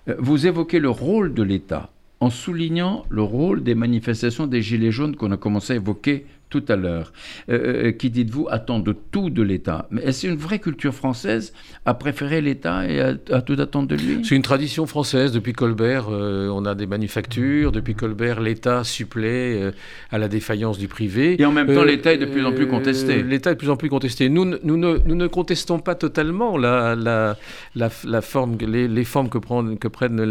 [0.08, 4.90] Euh, vous évoquez le rôle de l'État en soulignant le rôle des manifestations des Gilets
[4.90, 7.12] jaunes qu'on a commencé à évoquer tout à l'heure.
[7.48, 9.86] Euh, euh, qui dites-vous attend de tout de l'État?
[9.90, 11.52] Mais est-ce une vraie culture française
[11.84, 14.24] à préférer l'État et à, tout attendre de lui?
[14.24, 15.32] C'est une tradition française.
[15.32, 17.72] Depuis Colbert, euh, on a des manufactures.
[17.72, 19.70] Depuis Colbert, l'État supplée
[20.10, 21.40] à la défaillance du privé.
[21.40, 23.22] Et en même temps, l'État est de plus en plus contesté.
[23.22, 24.28] L'État est de plus en plus contesté.
[24.28, 27.36] Nous, nous, ne, nous ne contestons pas totalement la, la,
[27.74, 30.22] la, forme, les, les, formes que, prend, que prennent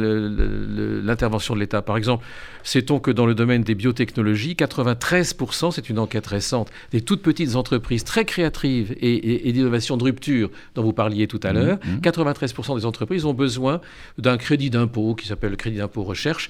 [1.06, 1.82] l'intervention de l'État.
[1.82, 2.26] Par exemple,
[2.64, 7.56] sait-on que dans le domaine des biotechnologies, 93%, c'est une enquête récente, des toutes petites
[7.56, 12.74] entreprises très créatives et, d'innovation de rupture dont vous parliez tout à mmh, l'heure, 93%
[12.74, 12.80] mmh.
[12.80, 13.82] des entreprises ont besoin
[14.18, 16.50] d'un crédit d'impôt qui s'appelle le crédit d'impôt recherche,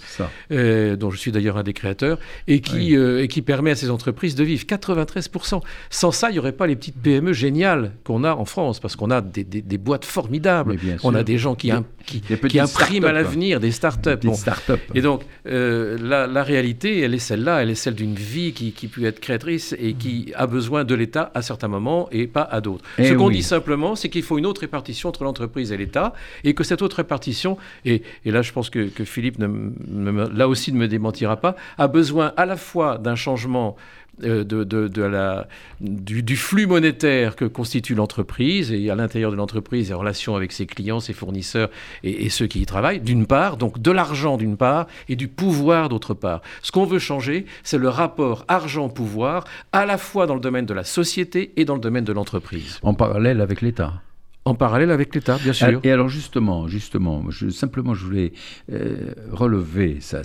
[0.51, 3.75] euh, dont je suis d'ailleurs un des créateurs, et qui, euh, et qui permet à
[3.75, 4.63] ces entreprises de vivre.
[4.65, 5.61] 93%.
[5.89, 8.95] Sans ça, il n'y aurait pas les petites PME géniales qu'on a en France, parce
[8.95, 10.77] qu'on a des, des, boîtes formidables.
[11.03, 11.71] On a des gens qui,
[12.05, 14.21] qui, qui impriment à l'avenir, des start-up.
[14.21, 18.15] Des start Et donc, euh, la, la, réalité, elle est celle-là, elle est celle d'une
[18.15, 22.07] vie qui, qui peut être créatrice et qui a besoin de l'État à certains moments
[22.11, 22.83] et pas à d'autres.
[22.97, 26.13] Eh Ce qu'on dit simplement, c'est qu'il faut une autre répartition entre l'entreprise et l'État
[26.43, 30.47] et que cette autre répartition, et, et là je pense que, que Philippe, ne, là
[30.47, 33.75] aussi ne me démentira pas, a besoin à la fois d'un changement
[34.23, 35.47] euh, de, la,
[35.79, 40.65] du, flux monétaire que constitue l'entreprise et à l'intérieur de l'entreprise, les relations avec ses
[40.65, 41.69] clients, ses fournisseurs
[42.03, 45.89] et, ceux qui y travaillent, d'une part, donc de l'argent d'une part et du pouvoir
[45.89, 46.41] d'autre part.
[46.61, 50.73] Ce qu'on veut changer, c'est le rapport argent-pouvoir à la fois dans le domaine de
[50.73, 52.79] la société et dans le domaine de l'entreprise.
[52.81, 54.01] En parallèle avec l'État
[54.47, 55.79] en parallèle avec l'État, bien sûr.
[55.83, 58.33] Et alors justement, justement, je, simplement, je voulais
[58.71, 60.21] euh, relever ça.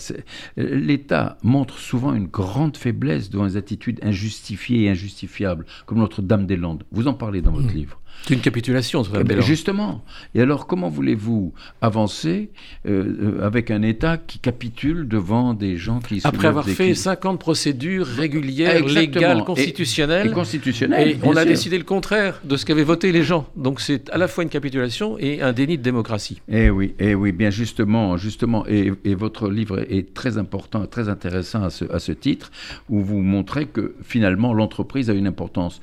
[0.56, 6.84] L'État montre souvent une grande faiblesse devant les attitudes injustifiées et injustifiables, comme Notre-Dame-des-Landes.
[6.92, 7.76] Vous en parlez dans votre mmh.
[7.76, 8.01] livre.
[8.26, 10.04] C'est une capitulation, eh ben, Justement.
[10.34, 12.50] Et alors, comment voulez-vous avancer
[12.86, 16.20] euh, euh, avec un État qui capitule devant des gens qui...
[16.24, 20.28] Après avoir fait 50 procédures régulières, légales, constitutionnelles.
[20.28, 21.08] Et, constitutionnelles.
[21.08, 23.48] Et on a décidé le contraire de ce qu'avaient voté les gens.
[23.56, 26.40] Donc c'est à la fois une capitulation et un déni de démocratie.
[26.48, 28.64] Eh oui, eh oui, bien justement, justement.
[28.66, 32.50] Et, votre livre est très important, très intéressant à ce, à ce titre,
[32.88, 35.80] où vous montrez que finalement l'entreprise a une importance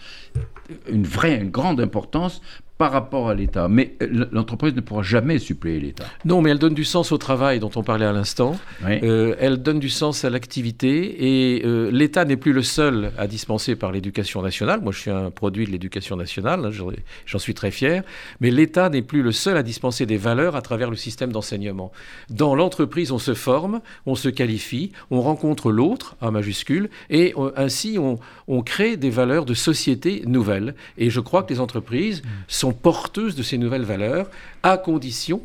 [0.88, 2.42] une vraie, une grande importance
[2.80, 3.68] par rapport à l'État.
[3.68, 6.06] Mais euh, l'entreprise ne pourra jamais suppléer l'État.
[6.24, 8.58] Non, mais elle donne du sens au travail dont on parlait à l'instant.
[8.88, 13.28] Euh, elle donne du sens à l'activité et euh, l'État n'est plus le seul à
[13.28, 14.80] dispenser par l'éducation nationale.
[14.82, 16.94] Moi, je suis un produit de l'éducation nationale, hein,
[17.26, 18.02] j'en suis très fier.
[18.40, 21.92] Mais l'État n'est plus le seul à dispenser des valeurs à travers le système d'enseignement.
[22.30, 27.98] Dans l'entreprise, on se forme, on se qualifie, on rencontre l'autre, à majuscule, et ainsi
[28.00, 30.76] on, on crée des valeurs de société nouvelles.
[30.98, 34.30] Et je crois que les entreprises sont porteuses de ces nouvelles valeurs,
[34.64, 35.42] à condition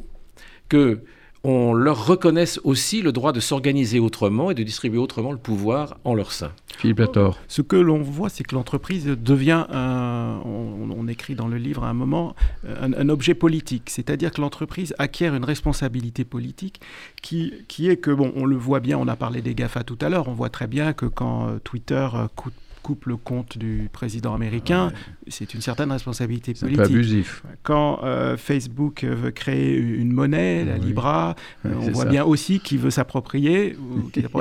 [0.68, 1.00] que
[1.46, 5.98] on leur reconnaisse aussi le droit de s'organiser autrement et de distribuer autrement le pouvoir
[6.04, 6.52] en leur sein.
[6.78, 7.38] Philippe Lator.
[7.48, 11.92] Ce que l'on voit, c'est que l'entreprise devient, on, écrit dans le livre à un
[11.92, 12.34] moment,
[12.66, 13.90] un, objet politique.
[13.90, 16.80] C'est-à-dire que l'entreprise acquiert une responsabilité politique
[17.20, 19.98] qui, qui est que, bon, on le voit bien, on a parlé des GAFA tout
[20.00, 23.56] à l'heure, on voit très bien que quand euh, Twitter euh, coûte coupe le compte
[23.56, 24.92] du président américain,
[25.26, 26.84] c'est une certaine responsabilité politique.
[26.84, 27.42] C'est abusif.
[27.62, 32.78] Quand euh, Facebook veut créer une monnaie, la Libra, euh, on voit bien aussi qu'il
[32.78, 33.74] veut s'approprier,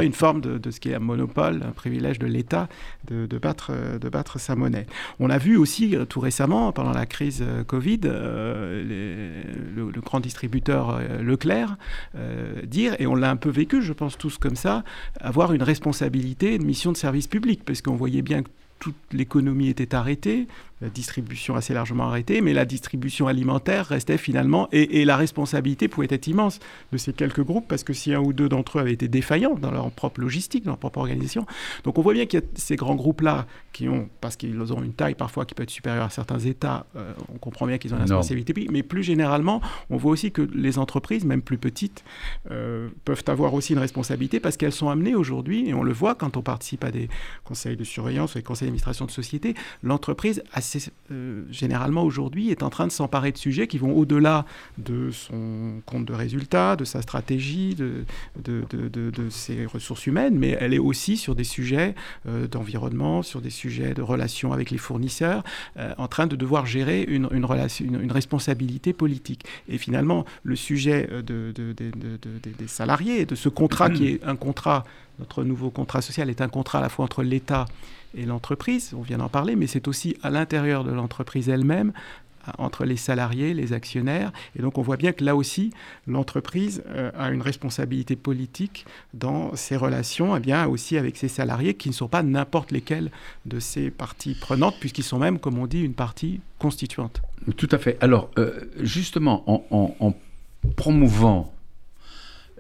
[0.02, 2.68] une forme de, ce qui est un monopole, un privilège de l'État
[3.08, 4.88] de, battre, de battre sa monnaie.
[5.20, 11.78] On a vu aussi euh, tout récemment, pendant la crise Covid, le, grand distributeur Leclerc
[12.66, 14.84] dire, et on l'a un peu vécu, je pense tous comme ça,
[15.22, 19.70] avoir une responsabilité, une mission de service public, parce qu'on voyait bien que toute l'économie
[19.70, 20.48] était arrêtée,
[20.84, 26.08] la distribution assez largement arrêtée, mais la distribution alimentaire restait finalement, et, la responsabilité pouvait
[26.10, 26.60] être immense
[26.92, 29.56] de ces quelques groupes, parce que si un ou deux d'entre eux avaient été défaillants
[29.56, 31.46] dans leur propre logistique, dans leur propre organisation,
[31.86, 34.84] donc on voit bien qu'il y a ces grands groupes-là qui ont, parce qu'ils ont
[34.84, 37.94] une taille parfois qui peut être supérieure à certains États, euh, on comprend bien qu'ils
[37.94, 42.04] ont une responsabilité, mais plus généralement, on voit aussi que les entreprises, même plus petites,
[42.52, 46.16] euh, peuvent avoir aussi une responsabilité parce qu'elles sont amenées aujourd'hui, et on le voit
[46.16, 47.08] quand on participe à des
[47.46, 50.44] conseils de surveillance ou des conseils d'administration de société, l'entreprise,
[51.12, 54.46] euh, généralement aujourd'hui, est en train de s'emparer de sujets qui vont au-delà
[54.78, 58.06] de son compte de résultats, de sa stratégie, de,
[59.30, 61.96] ses ressources humaines, mais elle est aussi sur des sujets
[62.52, 65.44] d'environnement, sur des sujets de relations avec les fournisseurs,
[65.98, 67.48] en train de devoir gérer une, une,
[67.82, 69.46] une, responsabilité politique.
[69.68, 74.84] Et finalement, le sujet euh, de, des salariés, de ce contrat qui est un contrat,
[75.20, 79.02] notre nouveau contrat social est un contrat à la fois entre l'État et l'entreprise, on
[79.02, 81.92] vient d'en parler, mais c'est aussi à l'intérieur de l'entreprise elle-même
[82.58, 84.32] entre les salariés, les actionnaires.
[84.56, 85.72] Et donc on voit bien que là aussi,
[86.08, 91.28] l'entreprise euh, a une responsabilité politique dans ses relations, et eh bien aussi avec ses
[91.28, 93.12] salariés, qui ne sont pas n'importe lesquels
[93.46, 97.22] de ces parties prenantes, puisqu'ils sont même, comme on dit, une partie constituante.
[97.58, 97.98] Tout à fait.
[98.02, 100.14] Alors, euh, justement, en, en
[100.76, 101.54] promouvant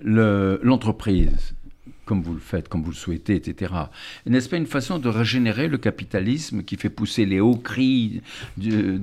[0.01, 1.53] l'entreprise,
[2.05, 3.73] comme vous le faites, comme vous le souhaitez, etc.
[4.25, 8.21] N'est-ce pas une façon de régénérer le capitalisme qui fait pousser les hauts cris
[8.57, 8.99] du,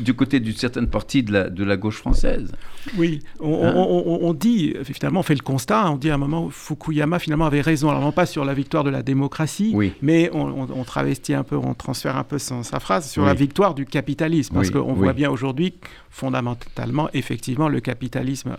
[0.00, 2.50] du, côté d'une certaine partie de la, de la gauche française?
[2.98, 3.72] Oui, on, hein?
[3.74, 7.60] on, dit, finalement, on fait le constat, on dit à un moment, Fukuyama finalement avait
[7.60, 11.56] raison, alors non pas sur la victoire de la démocratie, mais on, travestit un peu,
[11.56, 15.30] on transfère un peu sa phrase sur la victoire du capitalisme, parce qu'on voit bien
[15.30, 15.74] aujourd'hui,
[16.10, 18.56] fondamentalement, effectivement, le capitalisme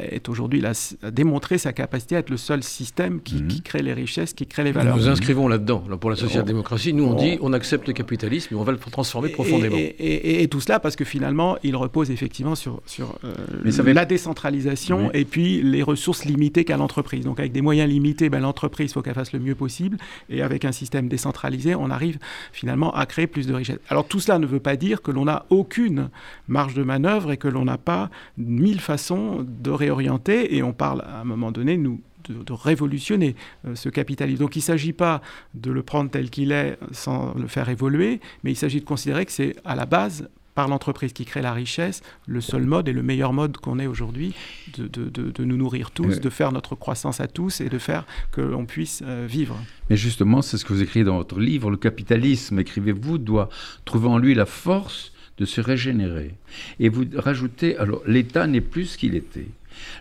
[0.00, 3.60] est aujourd'hui a démontré sa capacité à être le seul système qui, mhm.
[3.62, 4.96] crée les richesses, qui crée les valeurs.
[4.96, 5.82] Nous nous inscrivons là-dedans.
[6.00, 9.28] pour la social-démocratie, nous on, dit on accepte le capitalisme et on va le transformer
[9.30, 9.76] profondément.
[9.76, 15.24] Et, tout cela parce que finalement, il repose effectivement sur, sur euh, la décentralisation et
[15.24, 17.24] puis les ressources limitées qu'a l'entreprise.
[17.24, 19.96] Donc avec des moyens limités, ben, l'entreprise, il faut qu'elle fasse le mieux possible.
[20.30, 22.18] Et avec un système décentralisé, on arrive
[22.52, 23.78] finalement à créer plus de richesses.
[23.88, 26.10] Alors tout cela ne veut pas dire que l'on n'a aucune
[26.48, 31.02] marge de manœuvre et que l'on n'a pas mille façons de réorienter, et on parle
[31.02, 34.40] à un moment donné, nous, de, révolutionner euh, ce capitalisme.
[34.40, 35.22] Donc il ne s'agit pas
[35.54, 39.26] de le prendre tel qu'il est sans le faire évoluer, mais il s'agit de considérer
[39.26, 42.94] que c'est à la base par l'entreprise qui crée la richesse, le seul mode et
[42.94, 44.34] le meilleur mode qu'on ait aujourd'hui
[44.78, 48.40] de, de, nous nourrir tous, de faire notre croissance à tous et de faire que
[48.40, 49.58] l'on puisse euh, vivre.
[49.90, 53.50] Mais justement, c'est ce que vous écrivez dans votre livre, le capitalisme, écrivez-vous, doit
[53.84, 56.34] trouver en lui la force de se régénérer.
[56.80, 59.48] Et vous rajoutez, alors l'État n'est plus ce qu'il était.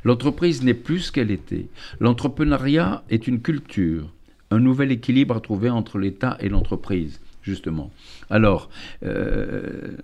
[0.04, 1.68] L'entreprise n'est plus ce qu'elle était.
[2.00, 4.14] L'entrepreneuriat est une culture,
[4.52, 7.92] un nouvel équilibre à trouver entre l'État et l'entreprise, justement.
[8.30, 8.70] Alors,
[9.04, 9.98] euh,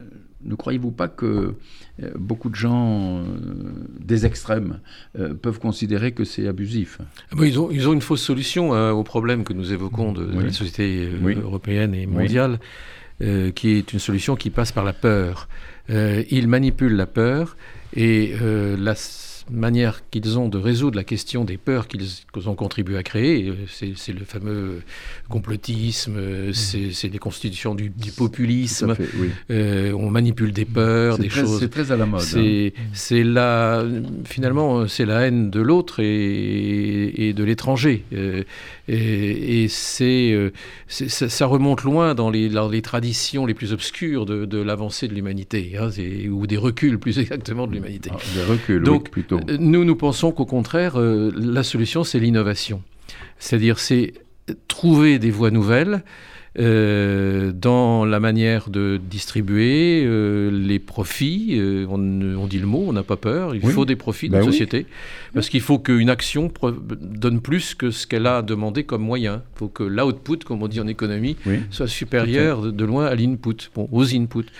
[0.43, 1.53] ne croyez-vous pas que
[2.01, 3.23] euh, beaucoup de gens euh,
[3.99, 4.79] des extrêmes
[5.41, 6.99] peuvent considérer que c'est abusif?
[7.31, 10.51] Ah ils, ont, ils, ont, une fausse solution au problème que nous évoquons de, la
[10.51, 11.09] société
[11.41, 12.59] européenne et mondiale.
[13.21, 15.47] Euh, qui est une solution qui passe par la peur.
[15.91, 17.55] Euh, ils manipulent la peur
[17.95, 18.95] et euh, la
[19.49, 22.07] manière qu'ils ont de résoudre la question des peurs qu'ils
[22.45, 23.53] ont contribué à créer.
[23.67, 24.81] C'est le fameux
[25.29, 26.53] complotisme, mmh.
[26.53, 28.95] c'est des constitutions du, populisme.
[29.49, 31.59] Euh, on manipule des peurs, des choses.
[31.59, 32.21] C'est très à la mode.
[32.21, 34.01] C'est hein.
[34.25, 38.03] finalement, c'est la haine de l'autre et, de l'étranger.
[38.13, 38.43] Euh,
[38.93, 40.51] et, c'est, euh,
[40.87, 45.89] ça, remonte loin dans les, les, traditions les plus obscures de, l'avancée de l'humanité, hein,
[46.29, 48.09] ou des reculs plus exactement de l'humanité.
[48.13, 49.39] Ah, des reculs, Donc, plutôt.
[49.59, 52.83] Nous, nous pensons qu'au contraire, euh, la solution, c'est l'innovation.
[53.39, 54.13] C'est-à-dire, c'est
[54.67, 56.03] trouver des voies nouvelles
[56.59, 61.57] euh, dans la manière de distribuer euh, les profits.
[61.89, 63.55] on, dit le mot, on n'a pas peur.
[63.55, 64.85] Il faut des profits de la ben société.
[65.33, 66.51] Parce qu'il faut qu'une action
[66.99, 69.43] donne plus que ce qu'elle a demandé comme moyen.
[69.55, 71.37] Il faut que l'output, comme on dit en économie,
[71.69, 74.51] soit supérieur de, loin à l'input, bon, aux inputs.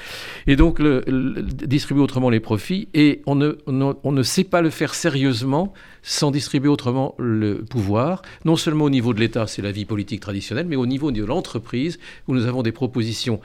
[0.48, 1.04] Et donc, le,
[1.44, 2.88] distribuer autrement les profits.
[2.94, 5.74] Et on ne, on ne sait pas le faire sérieusement
[6.04, 10.20] sans distribuer autrement le pouvoir, non seulement au niveau de l'État, c'est la vie politique
[10.20, 11.81] traditionnelle, mais au niveau de l'entreprise,
[12.28, 13.40] où nous avons des propositions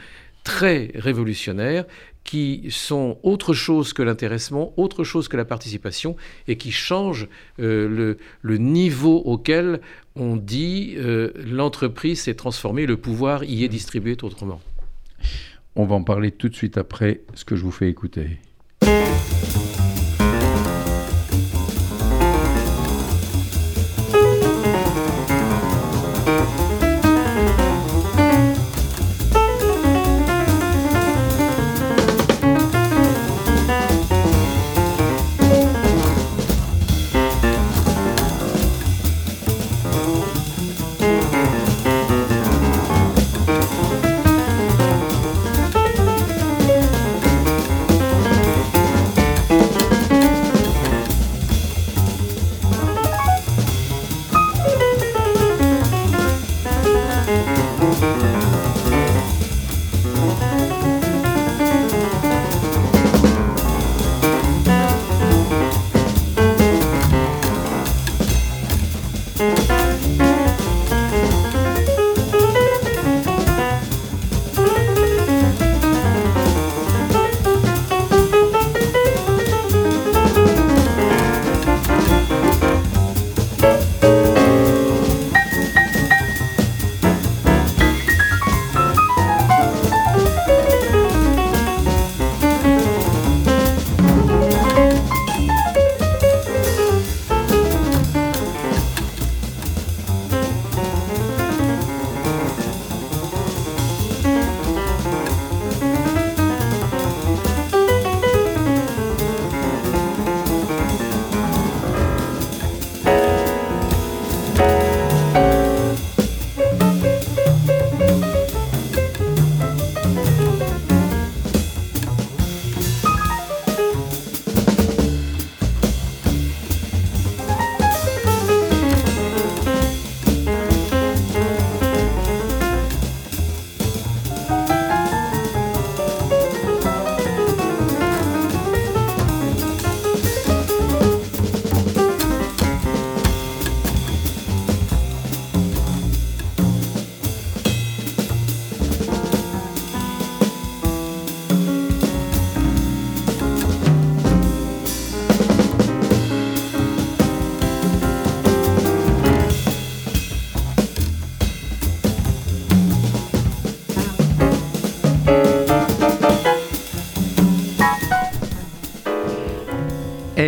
[0.45, 1.85] très révolutionnaires
[2.27, 6.17] qui sont autre chose que l'intéressement, autre chose que la participation,
[6.49, 7.29] et qui changent
[7.61, 9.81] euh, le, niveau auquel
[10.17, 14.61] on dit euh, l'entreprise s'est transformée, le pouvoir y est distribué autrement.
[15.77, 18.39] On va en parler tout de suite après ce que je vous fais écouter.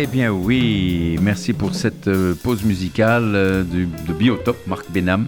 [0.09, 5.27] Bien oui, merci pour cette euh, pause musicale euh, de, Biotop, Marc Benham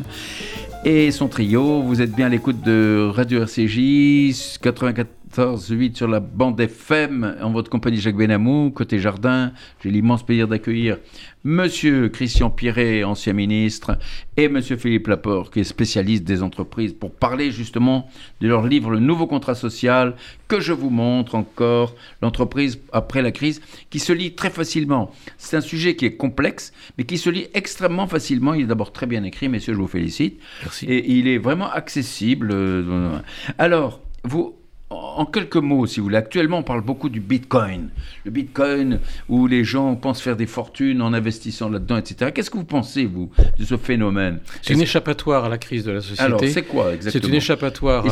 [0.84, 1.82] et son trio.
[1.82, 7.51] Vous êtes bien à l'écoute de Radio RCJ 84 14-8 sur la bande FM, en
[7.51, 9.53] votre compagnie Jacques Benamou, côté jardin.
[9.82, 10.97] J'ai l'immense plaisir d'accueillir
[11.43, 13.97] Monsieur Christian Piret, ancien ministre,
[14.36, 18.09] et Monsieur Philippe Laporte, qui est spécialiste des entreprises, pour parler justement
[18.41, 20.15] de leur livre Le nouveau contrat social,
[20.47, 25.11] que je vous montre encore, l'entreprise après la crise, qui se lit très facilement.
[25.38, 28.53] C'est un sujet qui est complexe, mais qui se lit extrêmement facilement.
[28.53, 30.39] Il est d'abord très bien écrit, messieurs, je vous félicite.
[30.63, 30.86] Merci.
[30.88, 32.53] Et il est vraiment accessible.
[33.57, 34.55] Alors, vous,
[34.92, 37.89] en quelques mots, si vous voulez, actuellement on parle beaucoup du Bitcoin.
[38.26, 42.32] Le Bitcoin où les gens pensent faire des fortunes en investissant là-dedans, etc.
[42.34, 44.39] Qu'est-ce que vous pensez, vous, de ce phénomène?
[44.62, 46.24] C'est une échappatoire à la crise de la société.
[46.24, 48.06] Alors, c'est quoi exactement C'est une échappatoire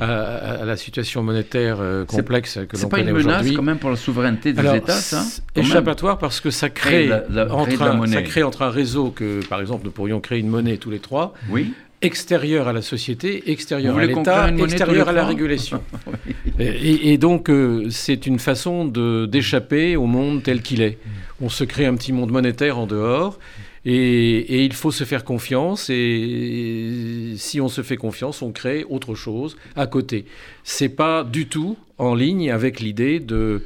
[0.00, 3.22] à, la situation monétaire euh, complexe que l'on connaît aujourd'hui.
[3.22, 6.50] C'est pas une menace quand même pour la souveraineté des États, ça Échappatoire parce que
[6.50, 7.10] ça crée,
[7.50, 10.76] entre un, ça crée entre un réseau que, par exemple, nous pourrions créer une monnaie
[10.76, 11.34] tous les trois.
[11.50, 15.82] Oui extérieur à la société, extérieur à l'État, extérieur à la régulation.
[16.58, 20.98] et, donc, euh, c'est une façon d'échapper au monde tel qu'il est.
[21.40, 23.38] On se crée un petit monde monétaire en dehors.
[23.84, 25.90] Et, il faut se faire confiance.
[25.90, 30.26] Et si on se fait confiance, on crée autre chose à côté.
[30.64, 33.62] C'est pas du tout en ligne avec l'idée de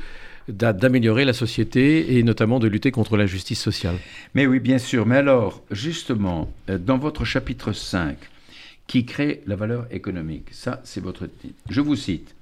[0.49, 3.97] d'améliorer la société et notamment de lutter contre l'injustice sociale.
[4.34, 5.07] Mais oui, bien sûr.
[5.07, 8.16] Mais alors, justement, euh, dans votre chapitre 5,
[8.86, 11.55] qui crée la valeur économique, ça c'est votre titre.
[11.68, 12.34] Je vous cite.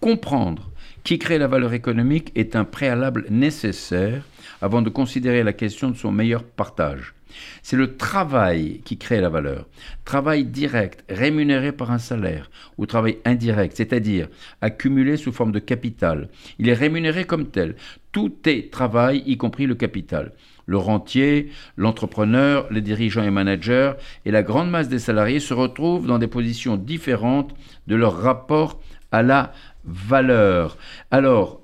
[0.00, 0.70] Comprendre
[1.04, 4.24] qui crée la valeur économique est un préalable nécessaire
[4.60, 7.14] avant de considérer la question de son meilleur partage.
[7.62, 9.66] C'est le travail qui crée la valeur.
[10.04, 14.28] Travail direct, rémunéré par un salaire, ou travail indirect, c'est-à-dire
[14.60, 16.28] accumulé sous forme de capital.
[16.58, 17.76] Il est rémunéré comme tel.
[18.12, 20.32] Tout est travail, y compris le capital.
[20.66, 23.92] Le rentier, l'entrepreneur, les dirigeants et managers
[24.26, 27.54] et la grande masse des salariés se retrouvent dans des positions différentes
[27.86, 29.52] de leur rapport à la
[29.84, 30.76] valeur.
[31.10, 31.62] Alors,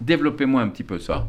[0.00, 1.28] développez-moi un petit peu ça.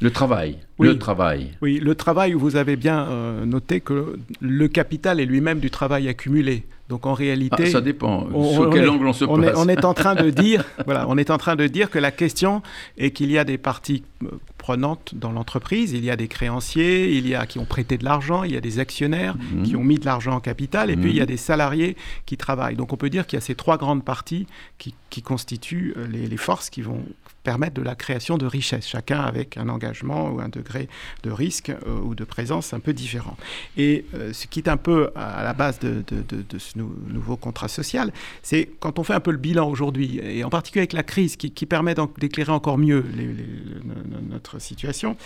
[0.00, 0.58] Le travail.
[0.78, 1.50] le travail.
[1.62, 6.08] Oui, le travail, vous avez bien euh, noté que le capital est lui-même du travail
[6.08, 6.64] accumulé.
[6.88, 8.28] Donc en réalité, ah, ça dépend.
[8.52, 11.16] sur quel angle on se on Est, on est en train de dire, voilà, on
[11.16, 12.62] est en train de dire que la question
[12.98, 14.28] est qu'il y a des parties euh,
[14.58, 18.04] prenantes dans l'entreprise, il y a des créanciers, il y a qui ont prêté de
[18.04, 19.62] l'argent, il y a des actionnaires mhm.
[19.62, 21.28] qui ont mis de l'argent en capital, et puis il y a mhm.
[21.28, 22.76] des salariés qui travaillent.
[22.76, 24.46] Donc on peut dire qu'il y a ces trois grandes parties
[24.78, 27.04] qui, constituent euh, les, les forces qui vont
[27.44, 30.88] permettre de la création de richesses, chacun avec un engagement ou un degré
[31.22, 33.36] de risque euh, ou de présence un peu différent.
[33.76, 36.02] Et euh, ce qui est un peu à la base de,
[36.74, 36.80] ce
[37.12, 38.12] nouveau contrat social,
[38.42, 41.36] c'est quand on fait un peu le bilan aujourd'hui, et en particulier avec la crise
[41.36, 43.04] qui, permet d'éclairer encore mieux
[44.28, 45.16] notre situation,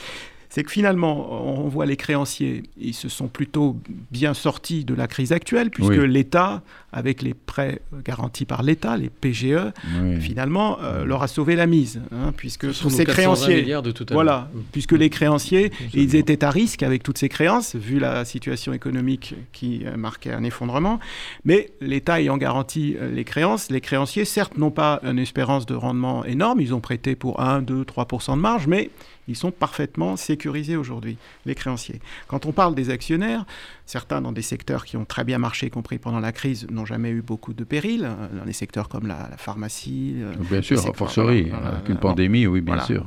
[0.49, 3.77] c'est que finalement, on voit les créanciers, ils se sont plutôt
[4.11, 6.63] bien sortis de la crise actuelle, puisque l'État,
[6.93, 9.73] avec les prêts garantis par l'État, les PGE,
[10.21, 14.51] finalement, euh, leur a sauvé la mise, hein, puisque tous ces créanciers, de tout voilà,
[14.73, 19.35] puisque les créanciers, ils étaient à risque avec toutes ces créances, vu la situation économique
[19.53, 20.99] qui euh, marquait un effondrement,
[21.45, 25.75] mais l'État ayant garanti euh, les créances, les créanciers, certes, n'ont pas une espérance de
[25.75, 28.91] rendement énorme, ils ont prêté pour 1, 2, 3% de marge, mais
[29.29, 32.01] ils sont parfaitement sécurisés aujourd'hui, les créanciers.
[32.27, 33.45] Quand on parle des actionnaires,
[33.85, 36.87] certains dans des secteurs qui ont très bien marché, y compris pendant la crise, n'ont
[36.87, 40.15] jamais eu beaucoup de périls, hein, dans les secteurs comme la, pharmacie.
[40.19, 43.05] Euh, bien sûr, a fortiori, avec une pandémie, oui, bien sûr.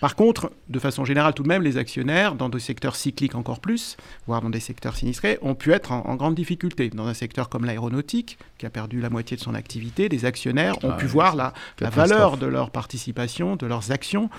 [0.00, 3.60] Par contre, de façon générale, tout de même, les actionnaires, dans des secteurs cycliques encore
[3.60, 6.90] plus, voire dans des secteurs sinistrés, ont pu être en, grande difficulté.
[6.90, 10.76] Dans un secteur comme l'aéronautique, qui a perdu la moitié de son activité, des actionnaires
[10.84, 14.30] ont ah pu voir la, la valeur de leur participation, de leurs actions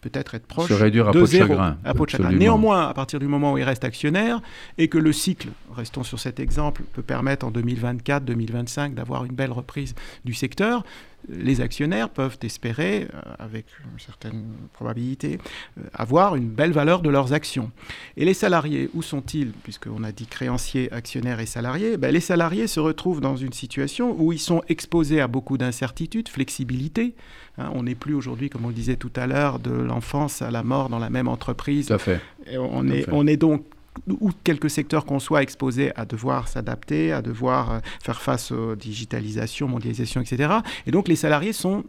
[0.00, 2.32] peut-être être proche de, zéro, à peau de chagrin.
[2.32, 4.40] Néanmoins, à partir du moment où il reste actionnaire
[4.78, 9.52] et que le cycle, restons sur cet exemple, peut permettre en 2024-2025 d'avoir une belle
[9.52, 9.94] reprise
[10.24, 10.84] du secteur,
[11.28, 15.38] les actionnaires peuvent espérer, euh, avec une certaine probabilité,
[15.78, 17.70] euh, avoir une belle valeur de leurs actions.
[18.16, 19.52] Et les salariés, où sont-ils?
[19.62, 24.16] Puisqu'on a dit créanciers, actionnaires et salariés, ben, les salariés se retrouvent dans une situation
[24.18, 27.14] où ils sont exposés à beaucoup d'incertitudes, flexibilité.
[27.60, 27.70] Hein.
[27.74, 30.62] on n'est plus aujourd'hui, comme on le disait tout à l'heure, de l'enfance à la
[30.62, 31.86] mort dans la même entreprise.
[31.86, 32.20] Tout à fait.
[32.56, 33.64] on, est, on est donc
[34.08, 38.76] ou quelques secteurs qu'on soit exposés à devoir s'adapter, à devoir euh, faire face aux
[38.76, 40.54] digitalisation, mondialisation, etc.
[40.86, 41.84] Et donc les salariés sont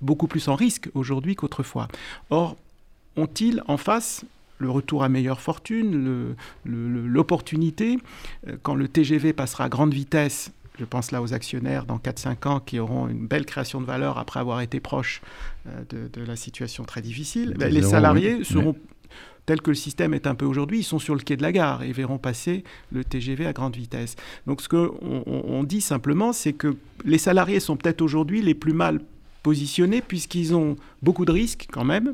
[0.00, 1.88] beaucoup plus en risque aujourd'hui qu'autrefois.
[2.30, 2.56] Or,
[3.16, 4.24] ont-ils en face
[4.58, 6.34] le retour à meilleure fortune,
[6.64, 7.98] l'opportunité,
[8.48, 12.48] euh, quand le TGV passera à grande vitesse je pense là aux actionnaires dans 4-5
[12.48, 15.20] ans qui auront une belle création de valeur après avoir été proches
[15.90, 17.54] de, la situation très difficile.
[17.58, 18.74] les salariés seront
[19.48, 21.52] tel que le système est un peu aujourd'hui, ils sont sur le quai de la
[21.52, 24.14] gare et verront passer le TGV à grande vitesse.
[24.46, 24.92] Donc ce qu'on
[25.26, 26.76] on dit simplement, c'est que
[27.06, 29.00] les salariés sont peut-être aujourd'hui les plus mal
[29.42, 32.12] positionnés puisqu'ils ont beaucoup de risques quand même,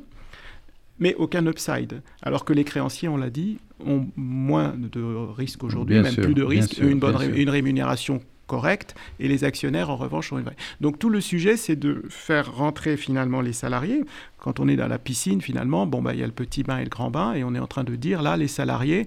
[1.00, 2.02] mais aucun upside.
[2.22, 6.44] Alors que les créanciers, on l'a dit, ont moins de risques aujourd'hui, même plus de
[6.44, 10.56] risques, une, bonne une rémunération correcte, et les actionnaires, en revanche, ont une vraie.
[10.80, 14.04] Donc tout le sujet, c'est de faire rentrer finalement les salariés.
[14.38, 16.78] Quand on est dans la piscine, finalement, bon, bah, il y a le petit bain
[16.78, 19.06] et le grand bain, et on est en train de dire, là, les salariés,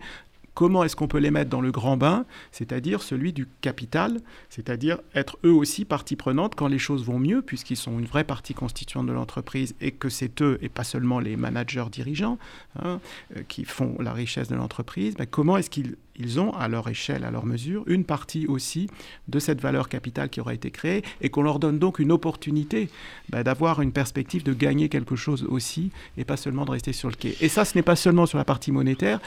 [0.58, 4.98] comment est-ce qu'on peut les mettre dans le grand bain, c'est-à-dire celui du capital, c'est-à-dire
[5.14, 8.56] être eux aussi partie prenante quand les choses vont mieux, puisqu'ils sont une vraie partie
[8.56, 12.40] constituante de l'entreprise et que c'est eux et pas seulement les managers dirigeants
[12.82, 13.00] hein,
[13.36, 15.14] euh, qui font la richesse de l'entreprise.
[15.30, 18.88] Comment est-ce qu'ils ils ont, à leur échelle, à leur mesure, une partie aussi
[19.28, 22.90] de cette valeur capitale qui aura été créée et qu'on leur donne donc une opportunité
[23.30, 27.10] bah, d'avoir une perspective de gagner quelque chose aussi et pas seulement de rester sur
[27.10, 27.36] le quai.
[27.42, 29.20] Et ça, ce n'est pas seulement sur la partie monétaire,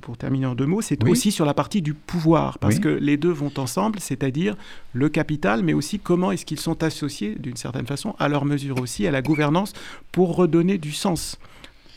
[0.00, 3.16] pour, terminer en deux mots, c'est aussi sur la partie du pouvoir, parce que les
[3.16, 4.56] deux vont ensemble, c'est-à-dire
[4.92, 8.80] le capital, mais aussi comment est-ce qu'ils sont associés, d'une certaine façon, à leur mesure
[8.80, 9.72] aussi, à la gouvernance,
[10.12, 11.38] pour redonner du sens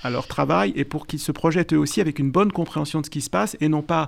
[0.06, 3.06] à leur travail et pour qu'ils se projettent eux aussi avec une bonne compréhension de
[3.08, 4.08] ce qui se passe et non pas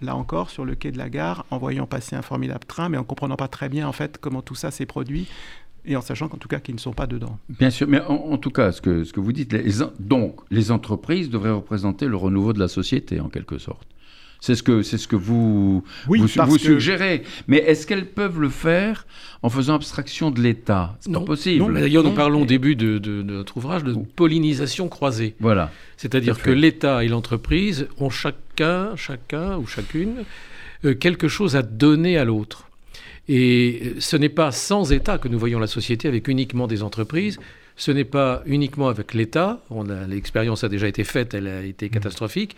[0.00, 2.96] là encore sur le quai de la gare en voyant passer un formidable train mais
[2.96, 5.26] en comprenant pas très bien en fait comment tout ça s'est produit
[5.84, 7.38] et en sachant qu'en tout cas qu'ils ne sont pas dedans.
[7.48, 9.54] Bien sûr, mais en, tout cas, ce que, ce que vous dites,
[10.00, 13.86] donc les entreprises devraient représenter le renouveau de la société en quelque sorte.
[14.40, 17.22] C'est ce que, c'est ce que vous, vous, suggérez.
[17.48, 19.06] Mais est-ce qu'elles peuvent le faire
[19.42, 20.96] en faisant abstraction de l'État?
[21.00, 21.72] C'est pas possible.
[21.74, 25.34] D'ailleurs, nous parlons au début de, notre ouvrage de pollinisation croisée.
[25.40, 25.70] Voilà.
[25.96, 30.24] C'est-à-dire que l'État et l'entreprise ont chacun, chacun ou chacune
[30.84, 32.68] euh, quelque chose à donner à l'autre.
[33.28, 37.38] Et ce n'est pas sans État que nous voyons la société avec uniquement des entreprises.
[37.76, 39.60] Ce n'est pas uniquement avec l'État.
[40.08, 42.56] L'expérience a déjà été faite, elle a été catastrophique.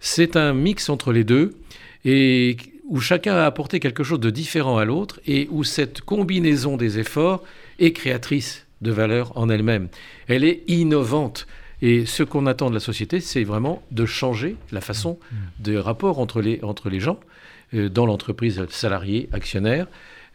[0.00, 1.56] C'est un mix entre les deux
[2.04, 2.56] et
[2.88, 6.98] où chacun a apporté quelque chose de différent à l'autre et où cette combinaison des
[6.98, 7.44] efforts
[7.78, 9.88] est créatrice de valeur en elle-même.
[10.26, 11.46] Elle est innovante.
[11.82, 15.36] Et ce qu'on attend de la société, c'est vraiment de changer la façon mm.
[15.60, 17.20] de rapport entre les, entre les gens,
[17.74, 19.86] euh, dans l'entreprise, salariés, actionnaires,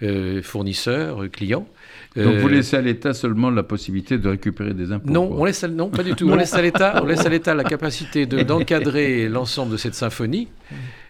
[0.03, 1.68] euh, fournisseurs, clients.
[2.16, 5.45] Donc vous euh, laissez à l'État seulement la possibilité de récupérer des impôts Non, on
[5.45, 6.30] laisse non, pas du tout.
[6.30, 10.47] on laisse à l'État, on laisse à l'État la capacité d'encadrer l'ensemble de cette symphonie.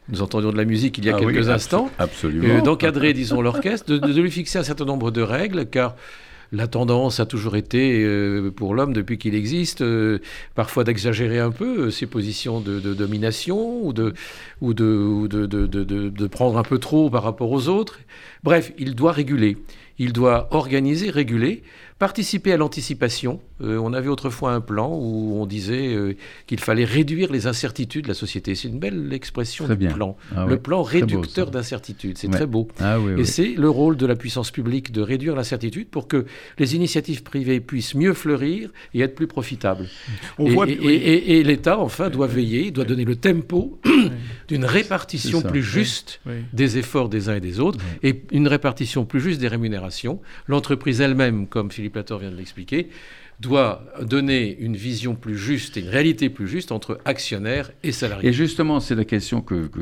[0.09, 1.89] Nous entendions de la musique il y a ah quelques instants.
[1.97, 2.55] Absolument.
[2.55, 5.95] Euh, d'encadrer, disons, l'orchestre, de, lui fixer un certain nombre de règles, car
[6.51, 9.83] la tendance a toujours été, euh, pour l'homme depuis qu'il existe,
[10.55, 14.13] parfois d'exagérer un peu ses positions de, domination ou, de,
[14.61, 17.99] ou, de, ou de, de, prendre un peu trop par rapport aux autres.
[18.43, 19.57] Bref, il doit réguler.
[19.97, 21.63] Il doit organiser, réguler,
[21.99, 23.39] participer à l'anticipation.
[23.61, 26.15] Euh, on avait autrefois un plan où on disait euh,
[26.47, 28.55] qu'il fallait réduire les incertitudes de la société.
[28.55, 30.17] C'est une belle expression du plan.
[30.35, 32.17] Ah le plan réducteur d'incertitudes.
[32.17, 32.67] C'est très beau.
[32.79, 36.25] Ah et c'est le rôle de la puissance publique de réduire l'incertitude pour que
[36.57, 39.87] les initiatives privées puissent mieux fleurir et être plus profitables.
[40.39, 43.79] et, l'État, enfin, doit veiller, doit donner le tempo
[44.47, 46.19] d'une répartition plus juste
[46.53, 50.19] des efforts des uns et des autres et une répartition plus juste des rémunérations.
[50.47, 52.89] L'entreprise elle-même, comme Philippe Lator vient de l'expliquer,
[53.39, 58.29] doit donner une vision plus juste et une réalité plus juste entre actionnaires et salariés.
[58.29, 59.79] Et justement, c'est la question que, que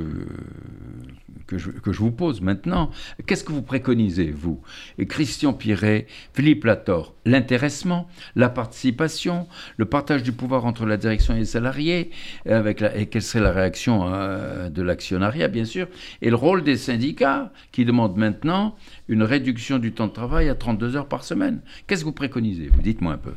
[1.57, 2.91] je, que je, vous pose maintenant.
[3.25, 4.61] Qu'est-ce que vous préconisez, vous?
[5.07, 9.47] Christian Piret, Philippe Lator L'intéressement, la participation,
[9.77, 12.09] le partage du pouvoir entre la direction et les salariés,
[12.47, 15.87] avec la, et quelle serait la réaction euh, de l'actionnariat, bien sûr,
[16.23, 18.75] et le rôle des syndicats qui demandent maintenant
[19.11, 21.59] une réduction du temps de travail à 32 heures par semaine.
[21.85, 22.69] Qu'est-ce que vous préconisez?
[22.73, 23.33] Vous dites-moi un peu.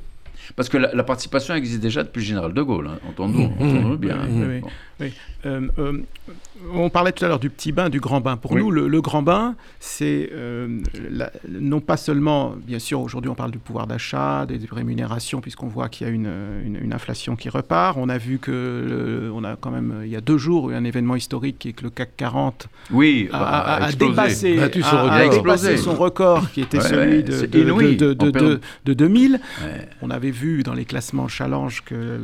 [0.57, 2.99] Parce que la, participation existe déjà depuis le général de Gaulle, hein.
[3.09, 4.19] entendons, nous bien.
[5.01, 5.13] Oui,
[5.47, 6.03] euh, euh,
[6.73, 8.37] on parlait tout à l'heure du petit bain, du grand bain.
[8.37, 10.81] Pour nous, le, grand bain, c'est euh,
[11.49, 15.89] non pas seulement, bien sûr, aujourd'hui on parle du pouvoir d'achat, des, rémunérations, puisqu'on voit
[15.89, 16.31] qu'il y a une,
[16.65, 17.97] une, inflation qui repart.
[18.01, 20.85] On a vu que, on a quand même, il y a deux jours, eu un
[20.85, 24.57] événement historique qui est que le CAC 40 oui, a, dépassé,
[25.77, 26.51] son, record.
[26.51, 29.41] qui était celui de, de, de, 2000.
[30.03, 32.19] On avait vu dans les classements challenge que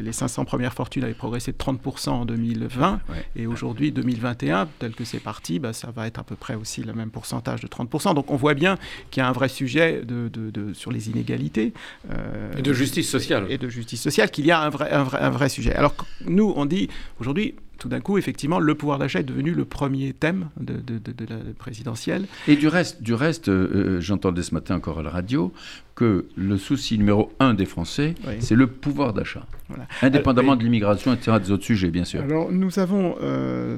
[0.00, 3.00] les 500 premières fortunes avaient progressé de 30% en 2020.
[3.36, 6.82] Et aujourd'hui, 2021, tel que c'est parti, bah, ça va être à peu près aussi
[6.82, 8.14] le même pourcentage de 30%.
[8.14, 8.78] Donc on voit bien
[9.10, 11.72] qu'il y a un vrai sujet de, de, sur les inégalités.
[12.10, 13.46] Euh, et de justice sociale.
[13.48, 15.74] Et de justice sociale, qu'il y a un vrai, un vrai, un vrai sujet.
[15.74, 15.94] Alors
[16.26, 16.88] nous, on dit
[17.20, 17.54] aujourd'hui,
[17.84, 20.72] tout d'un coup, effectivement, le pouvoir d'achat est devenu le premier thème de,
[21.28, 22.24] la présidentielle.
[22.48, 25.52] Et du reste, du reste euh, j'entendais ce matin encore à la radio
[25.94, 29.46] que le souci numéro un des Français, c'est le pouvoir d'achat.
[30.02, 32.22] Indépendamment de l'immigration, etc., des autres sujets, bien sûr.
[32.22, 33.16] Alors, nous avons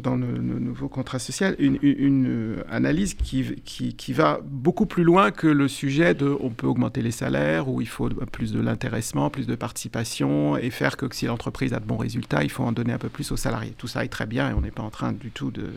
[0.02, 5.46] dans le, nouveau contrat social une, analyse qui, qui, qui, va beaucoup plus loin que
[5.46, 9.46] le sujet de on peut augmenter les salaires ou il faut plus de l'intéressement, plus
[9.46, 12.94] de participation et faire que si l'entreprise a de bons résultats, il faut en donner
[12.94, 13.74] un peu plus aux salariés.
[13.76, 15.70] Tout ça est très bien et on n'est pas en train du tout de,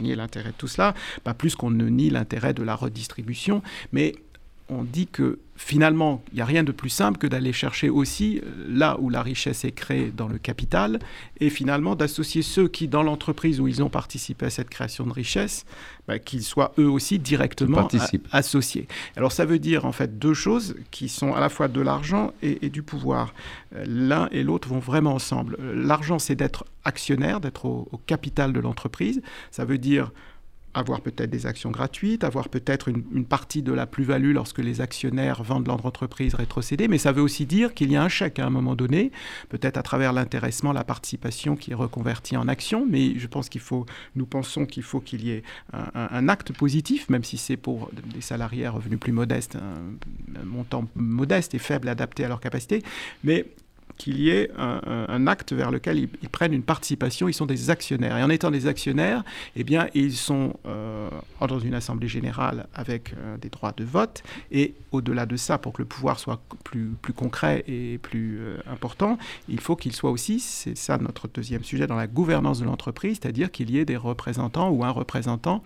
[0.00, 4.14] nier l'intérêt de tout cela, pas plus qu'on ne nie l'intérêt de la redistribution, mais
[4.68, 8.40] on dit que finalement, il n'y a rien de plus simple que d'aller chercher aussi
[8.42, 10.98] euh, là où la richesse est créée dans le capital
[11.38, 15.12] et finalement d'associer ceux qui, dans l'entreprise où ils ont participé à cette création de
[15.12, 15.64] richesse,
[16.08, 17.88] bah, qu'ils soient eux aussi directement
[18.32, 18.88] associés.
[19.16, 22.32] Alors ça veut dire en fait deux choses qui sont à la fois de l'argent
[22.42, 23.32] et, du pouvoir.
[23.76, 25.56] Euh, l'un et l'autre vont vraiment ensemble.
[25.60, 29.22] Euh, l'argent, c'est d'être actionnaire, d'être au capital de l'entreprise.
[29.50, 30.10] Ça veut dire
[30.74, 35.42] avoir peut-être des actions gratuites, avoir peut-être une, partie de la plus-value lorsque les actionnaires
[35.42, 38.46] vendent leur entreprise rétrocédée, mais ça veut aussi dire qu'il y a un chèque à
[38.46, 39.12] un moment donné,
[39.48, 43.60] peut-être à travers l'intéressement, la participation qui est reconvertie en action, mais je pense qu'il
[43.60, 47.90] faut, nous pensons qu'il faut qu'il y ait un, acte positif, même si c'est pour
[48.12, 52.40] des salariés à revenus plus modestes, un, un montant modeste et faible adapté à leur
[52.40, 52.82] capacité,
[53.22, 53.46] mais
[53.96, 58.16] qu'il y ait un, acte vers lequel ils, prennent une participation, ils sont des actionnaires.
[58.16, 59.24] Et en étant des actionnaires,
[59.56, 61.08] eh bien, ils sont euh,
[61.46, 64.22] dans une assemblée générale avec euh, des droits de vote.
[64.50, 69.18] Et au-delà de ça, pour que le pouvoir soit plus, concret et plus euh, important,
[69.48, 73.18] il faut qu'il soit aussi, c'est ça notre deuxième sujet, dans la gouvernance de l'entreprise,
[73.20, 75.62] c'est-à-dire qu'il y ait des représentants ou un représentant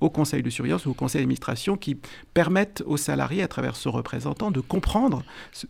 [0.00, 1.96] au conseil de surveillance ou au conseil d'administration qui
[2.34, 5.22] permettent aux salariés, à travers ce représentant, de comprendre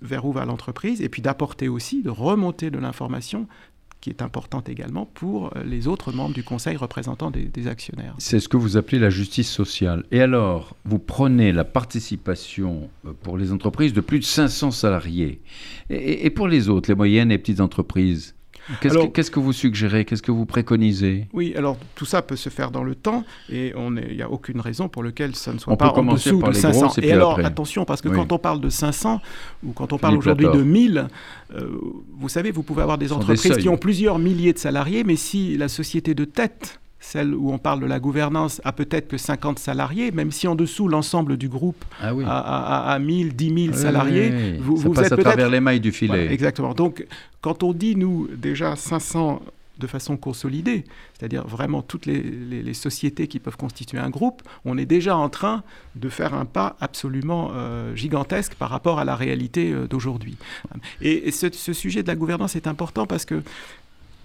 [0.03, 3.47] vers où va l'entreprise et puis d'apporter aussi, de remonter de l'information
[4.01, 8.15] qui est importante également pour euh, les autres membres du conseil représentant des, actionnaires.
[8.19, 10.05] C'est ce que vous appelez la justice sociale.
[10.13, 15.41] Et alors, vous prenez la participation euh, pour les entreprises de plus de 500 salariés.
[15.91, 18.37] et pour les autres, les moyennes et petites entreprises
[18.81, 20.05] Qu'est-ce que, vous suggérez?
[20.05, 21.29] Qu'est-ce que vous préconisez?
[21.33, 24.61] Oui, alors tout ça peut se faire dans le temps et il n'y a aucune
[24.61, 27.01] raison pour laquelle ça ne soit pas en dessous de 500.
[27.03, 29.21] et, alors attention, parce que quand on parle de 500
[29.65, 31.09] ou quand on parle aujourd'hui de 1000,
[31.55, 31.69] euh,
[32.19, 35.57] vous savez, vous pouvez avoir des entreprises qui ont plusieurs milliers de salariés, mais si
[35.57, 39.59] la société de tête celle où on parle de la gouvernance a peut-être que 50
[39.59, 44.57] salariés, même si en dessous l'ensemble du groupe ah a, a, 1000, 10 000 salariés.
[44.61, 46.33] Vous, Ça passe à travers les mailles du filet.
[46.33, 46.75] exactement.
[46.75, 47.07] Donc
[47.41, 49.43] quand on dit, nous, déjà 500
[49.79, 50.85] de façon consolidée,
[51.17, 55.63] c'est-à-dire vraiment toutes les, sociétés qui peuvent constituer un groupe, on est déjà en train
[55.95, 60.37] de faire un pas absolument euh, gigantesque par rapport à la réalité euh, d'aujourd'hui.
[61.01, 63.43] Et, ce, ce, sujet de la gouvernance est important parce que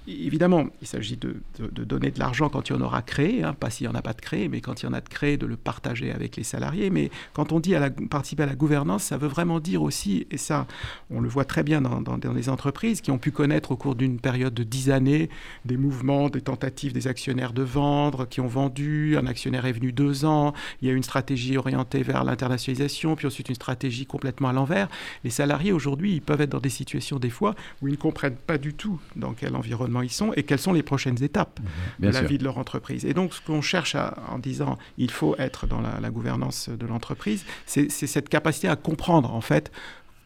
[0.06, 3.70] Évidemment, il s'agit de, donner de l'argent quand il y en aura créé, hein, pas
[3.70, 5.38] s'il n'y en a pas de créé, mais quand il y en a de créé,
[5.38, 6.90] de le partager avec les salariés.
[6.90, 10.28] Mais quand on dit à la, participer à la gouvernance, ça veut vraiment dire aussi,
[10.30, 10.68] et ça,
[11.10, 13.96] on le voit très bien dans, dans, les entreprises qui ont pu connaître au cours
[13.96, 15.30] d'une période de dix années
[15.64, 19.94] des mouvements, des tentatives des actionnaires de vendre, qui ont vendu, un actionnaire est venu
[19.94, 24.50] deux ans, il y a une stratégie orientée vers l'internationalisation, puis ensuite une stratégie complètement
[24.50, 24.90] à l'envers.
[25.24, 28.36] Les salariés aujourd'hui, ils peuvent être dans des situations des fois où ils ne comprennent
[28.36, 32.08] pas du tout dans quel environnement ils sont et quelles sont les prochaines étapes mhm.
[32.08, 33.06] de la vie de leur entreprise.
[33.06, 36.86] Et donc, ce qu'on cherche en disant il faut être dans la, la gouvernance de
[36.86, 39.72] l'entreprise, c'est cette capacité à comprendre, en fait,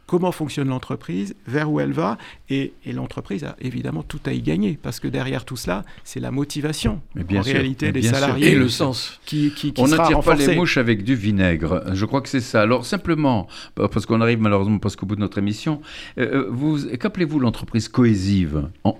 [0.07, 2.17] comment fonctionne l'entreprise, vers où elle va,
[2.49, 6.31] et, l'entreprise a évidemment tout à y gagner, parce que derrière tout cela, c'est la
[6.31, 8.53] motivation, en réalité, des salariés.
[8.53, 9.19] Et le sens.
[9.25, 12.61] Qui, qui, On n'attire pas les mouches avec du vinaigre, je crois que c'est ça.
[12.61, 15.81] Alors simplement, parce qu'on arrive malheureusement presque au bout de notre émission,
[16.17, 18.69] euh, euh, qu'appelez-vous l'entreprise cohésive?
[18.83, 18.95] En,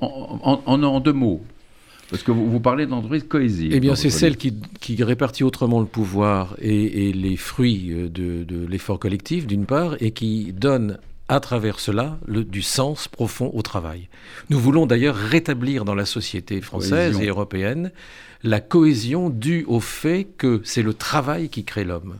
[0.65, 1.41] en deux mots
[2.09, 3.71] parce que vous, parlez d'entreprise cohésive.
[3.73, 8.99] Eh bien, c'est celle qui, répartit autrement le pouvoir et, les fruits euh, de, l'effort
[8.99, 14.07] collectif, d'une part, et qui donne à travers cela le, du sens profond au travail.
[14.49, 17.91] Nous voulons d'ailleurs rétablir dans la société française et européenne
[18.43, 22.15] la cohésion due au fait que c'est le travail qui crée l'homme.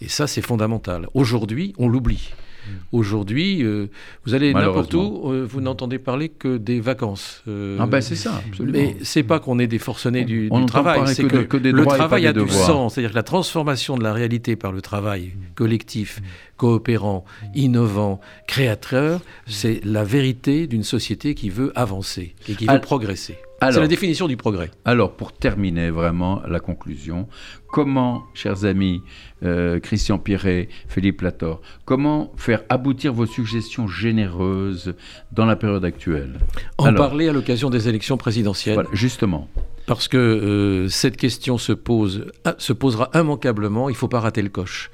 [0.00, 1.08] Et ça, c'est fondamental.
[1.12, 2.30] Aujourd'hui, on l'oublie.
[2.66, 2.70] Mm.
[2.92, 3.86] Aujourd'hui, euh,
[4.24, 7.42] vous allez n'importe où, euh, vous n'entendez parler que des vacances.
[7.48, 8.78] Euh, ah ben c'est ça, absolument.
[8.78, 12.48] Mais c'est pas qu'on est des forcenés du, travail, c'est que, le travail a du
[12.48, 12.94] sens.
[12.94, 15.54] C'est-à-dire que la transformation de la réalité par le travail mm.
[15.54, 16.24] collectif, mm.
[16.56, 23.36] coopérant, innovant, créateur, c'est la vérité d'une société qui veut avancer et qui veut progresser.
[23.60, 24.70] C'est la définition du progrès.
[24.84, 27.28] Alors, pour terminer vraiment la conclusion,
[27.68, 29.02] comment, chers amis,
[29.42, 34.94] euh, Christian Pierret, Philippe Lator, comment faire aboutir vos suggestions généreuses
[35.32, 36.38] dans la période actuelle?
[36.78, 38.74] En parler à l'occasion des élections présidentielles.
[38.74, 39.48] Voilà, justement.
[39.86, 42.26] Parce que euh, cette question se, pose,
[42.58, 44.90] se posera immanquablement, il ne faut pas rater le coche.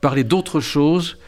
[0.00, 1.18] Parler d'autre chose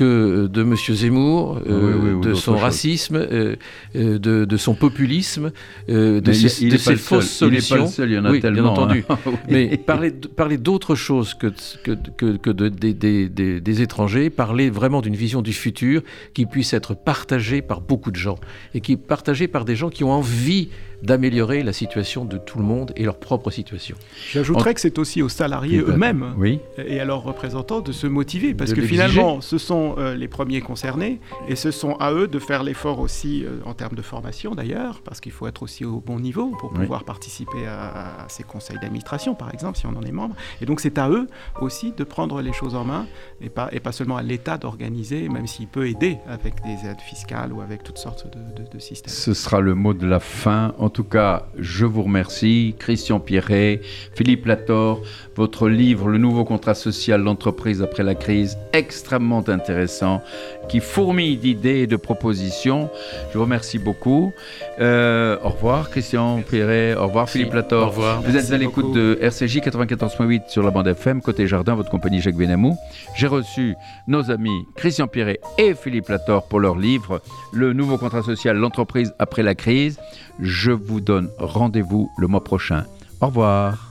[0.00, 0.74] que de M.
[0.76, 3.56] Zemmour, euh, de son racisme, euh,
[3.94, 5.52] euh, de, son populisme,
[5.88, 7.76] de ses, fausses solutions.
[7.76, 8.62] Il n'est pas seul, il y en a tellement.
[8.62, 9.04] Bien entendu.
[9.10, 9.18] Hein.
[9.48, 11.48] Mais parler, parler d'autre chose que,
[11.82, 17.60] que, que, de, des étrangers, parler vraiment d'une vision du futur qui puisse être partagée
[17.60, 18.38] par beaucoup de gens
[18.72, 20.68] et qui est partagée par des gens qui ont envie
[21.02, 23.96] d'améliorer la situation de tout le monde et leur propre situation.
[24.32, 26.34] J'ajouterais que c'est aussi aux salariés eux-mêmes
[26.78, 30.60] et à leurs représentants de se motiver, parce que finalement, ce sont euh, les premiers
[30.60, 34.54] concernés, et ce sont à eux de faire l'effort aussi euh, en termes de formation
[34.54, 38.78] d'ailleurs, parce qu'il faut être aussi au bon niveau pour pouvoir participer à, ces conseils
[38.80, 40.34] d'administration, par exemple, si on en est membre.
[40.60, 41.26] Et donc c'est à eux
[41.60, 43.06] aussi de prendre les choses en main,
[43.40, 47.00] et pas, et pas seulement à l'État d'organiser, même s'il peut aider avec des aides
[47.00, 49.12] fiscales ou avec toutes sortes de, de systèmes.
[49.12, 50.74] Ce sera le mot de la fin.
[50.78, 53.80] En tout cas, je vous remercie, Christian Pierret,
[54.14, 55.02] Philippe Lator,
[55.36, 60.22] votre livre Le nouveau contrat social, l'entreprise après la crise, extrêmement intéressant,
[60.68, 62.90] qui fourmille d'idées et de propositions.
[63.32, 64.32] Je vous remercie beaucoup.
[64.80, 66.94] Euh, au revoir, Christian Pierret.
[66.94, 67.86] Au revoir, Philippe Lator.
[67.86, 68.22] Au revoir.
[68.22, 72.20] Vous êtes à l'écoute de RCJ 94.8 sur la bande FM, côté jardin, votre compagnie
[72.20, 72.76] Jacques Benamou.
[73.16, 73.74] J'ai reçu
[74.06, 77.22] nos amis Christian Pierret et Philippe Lator pour leur livre
[77.52, 79.98] Le nouveau contrat social, l'entreprise après la crise.
[80.40, 82.84] Je vous donne rendez-vous le mois prochain.
[83.20, 83.89] Au revoir.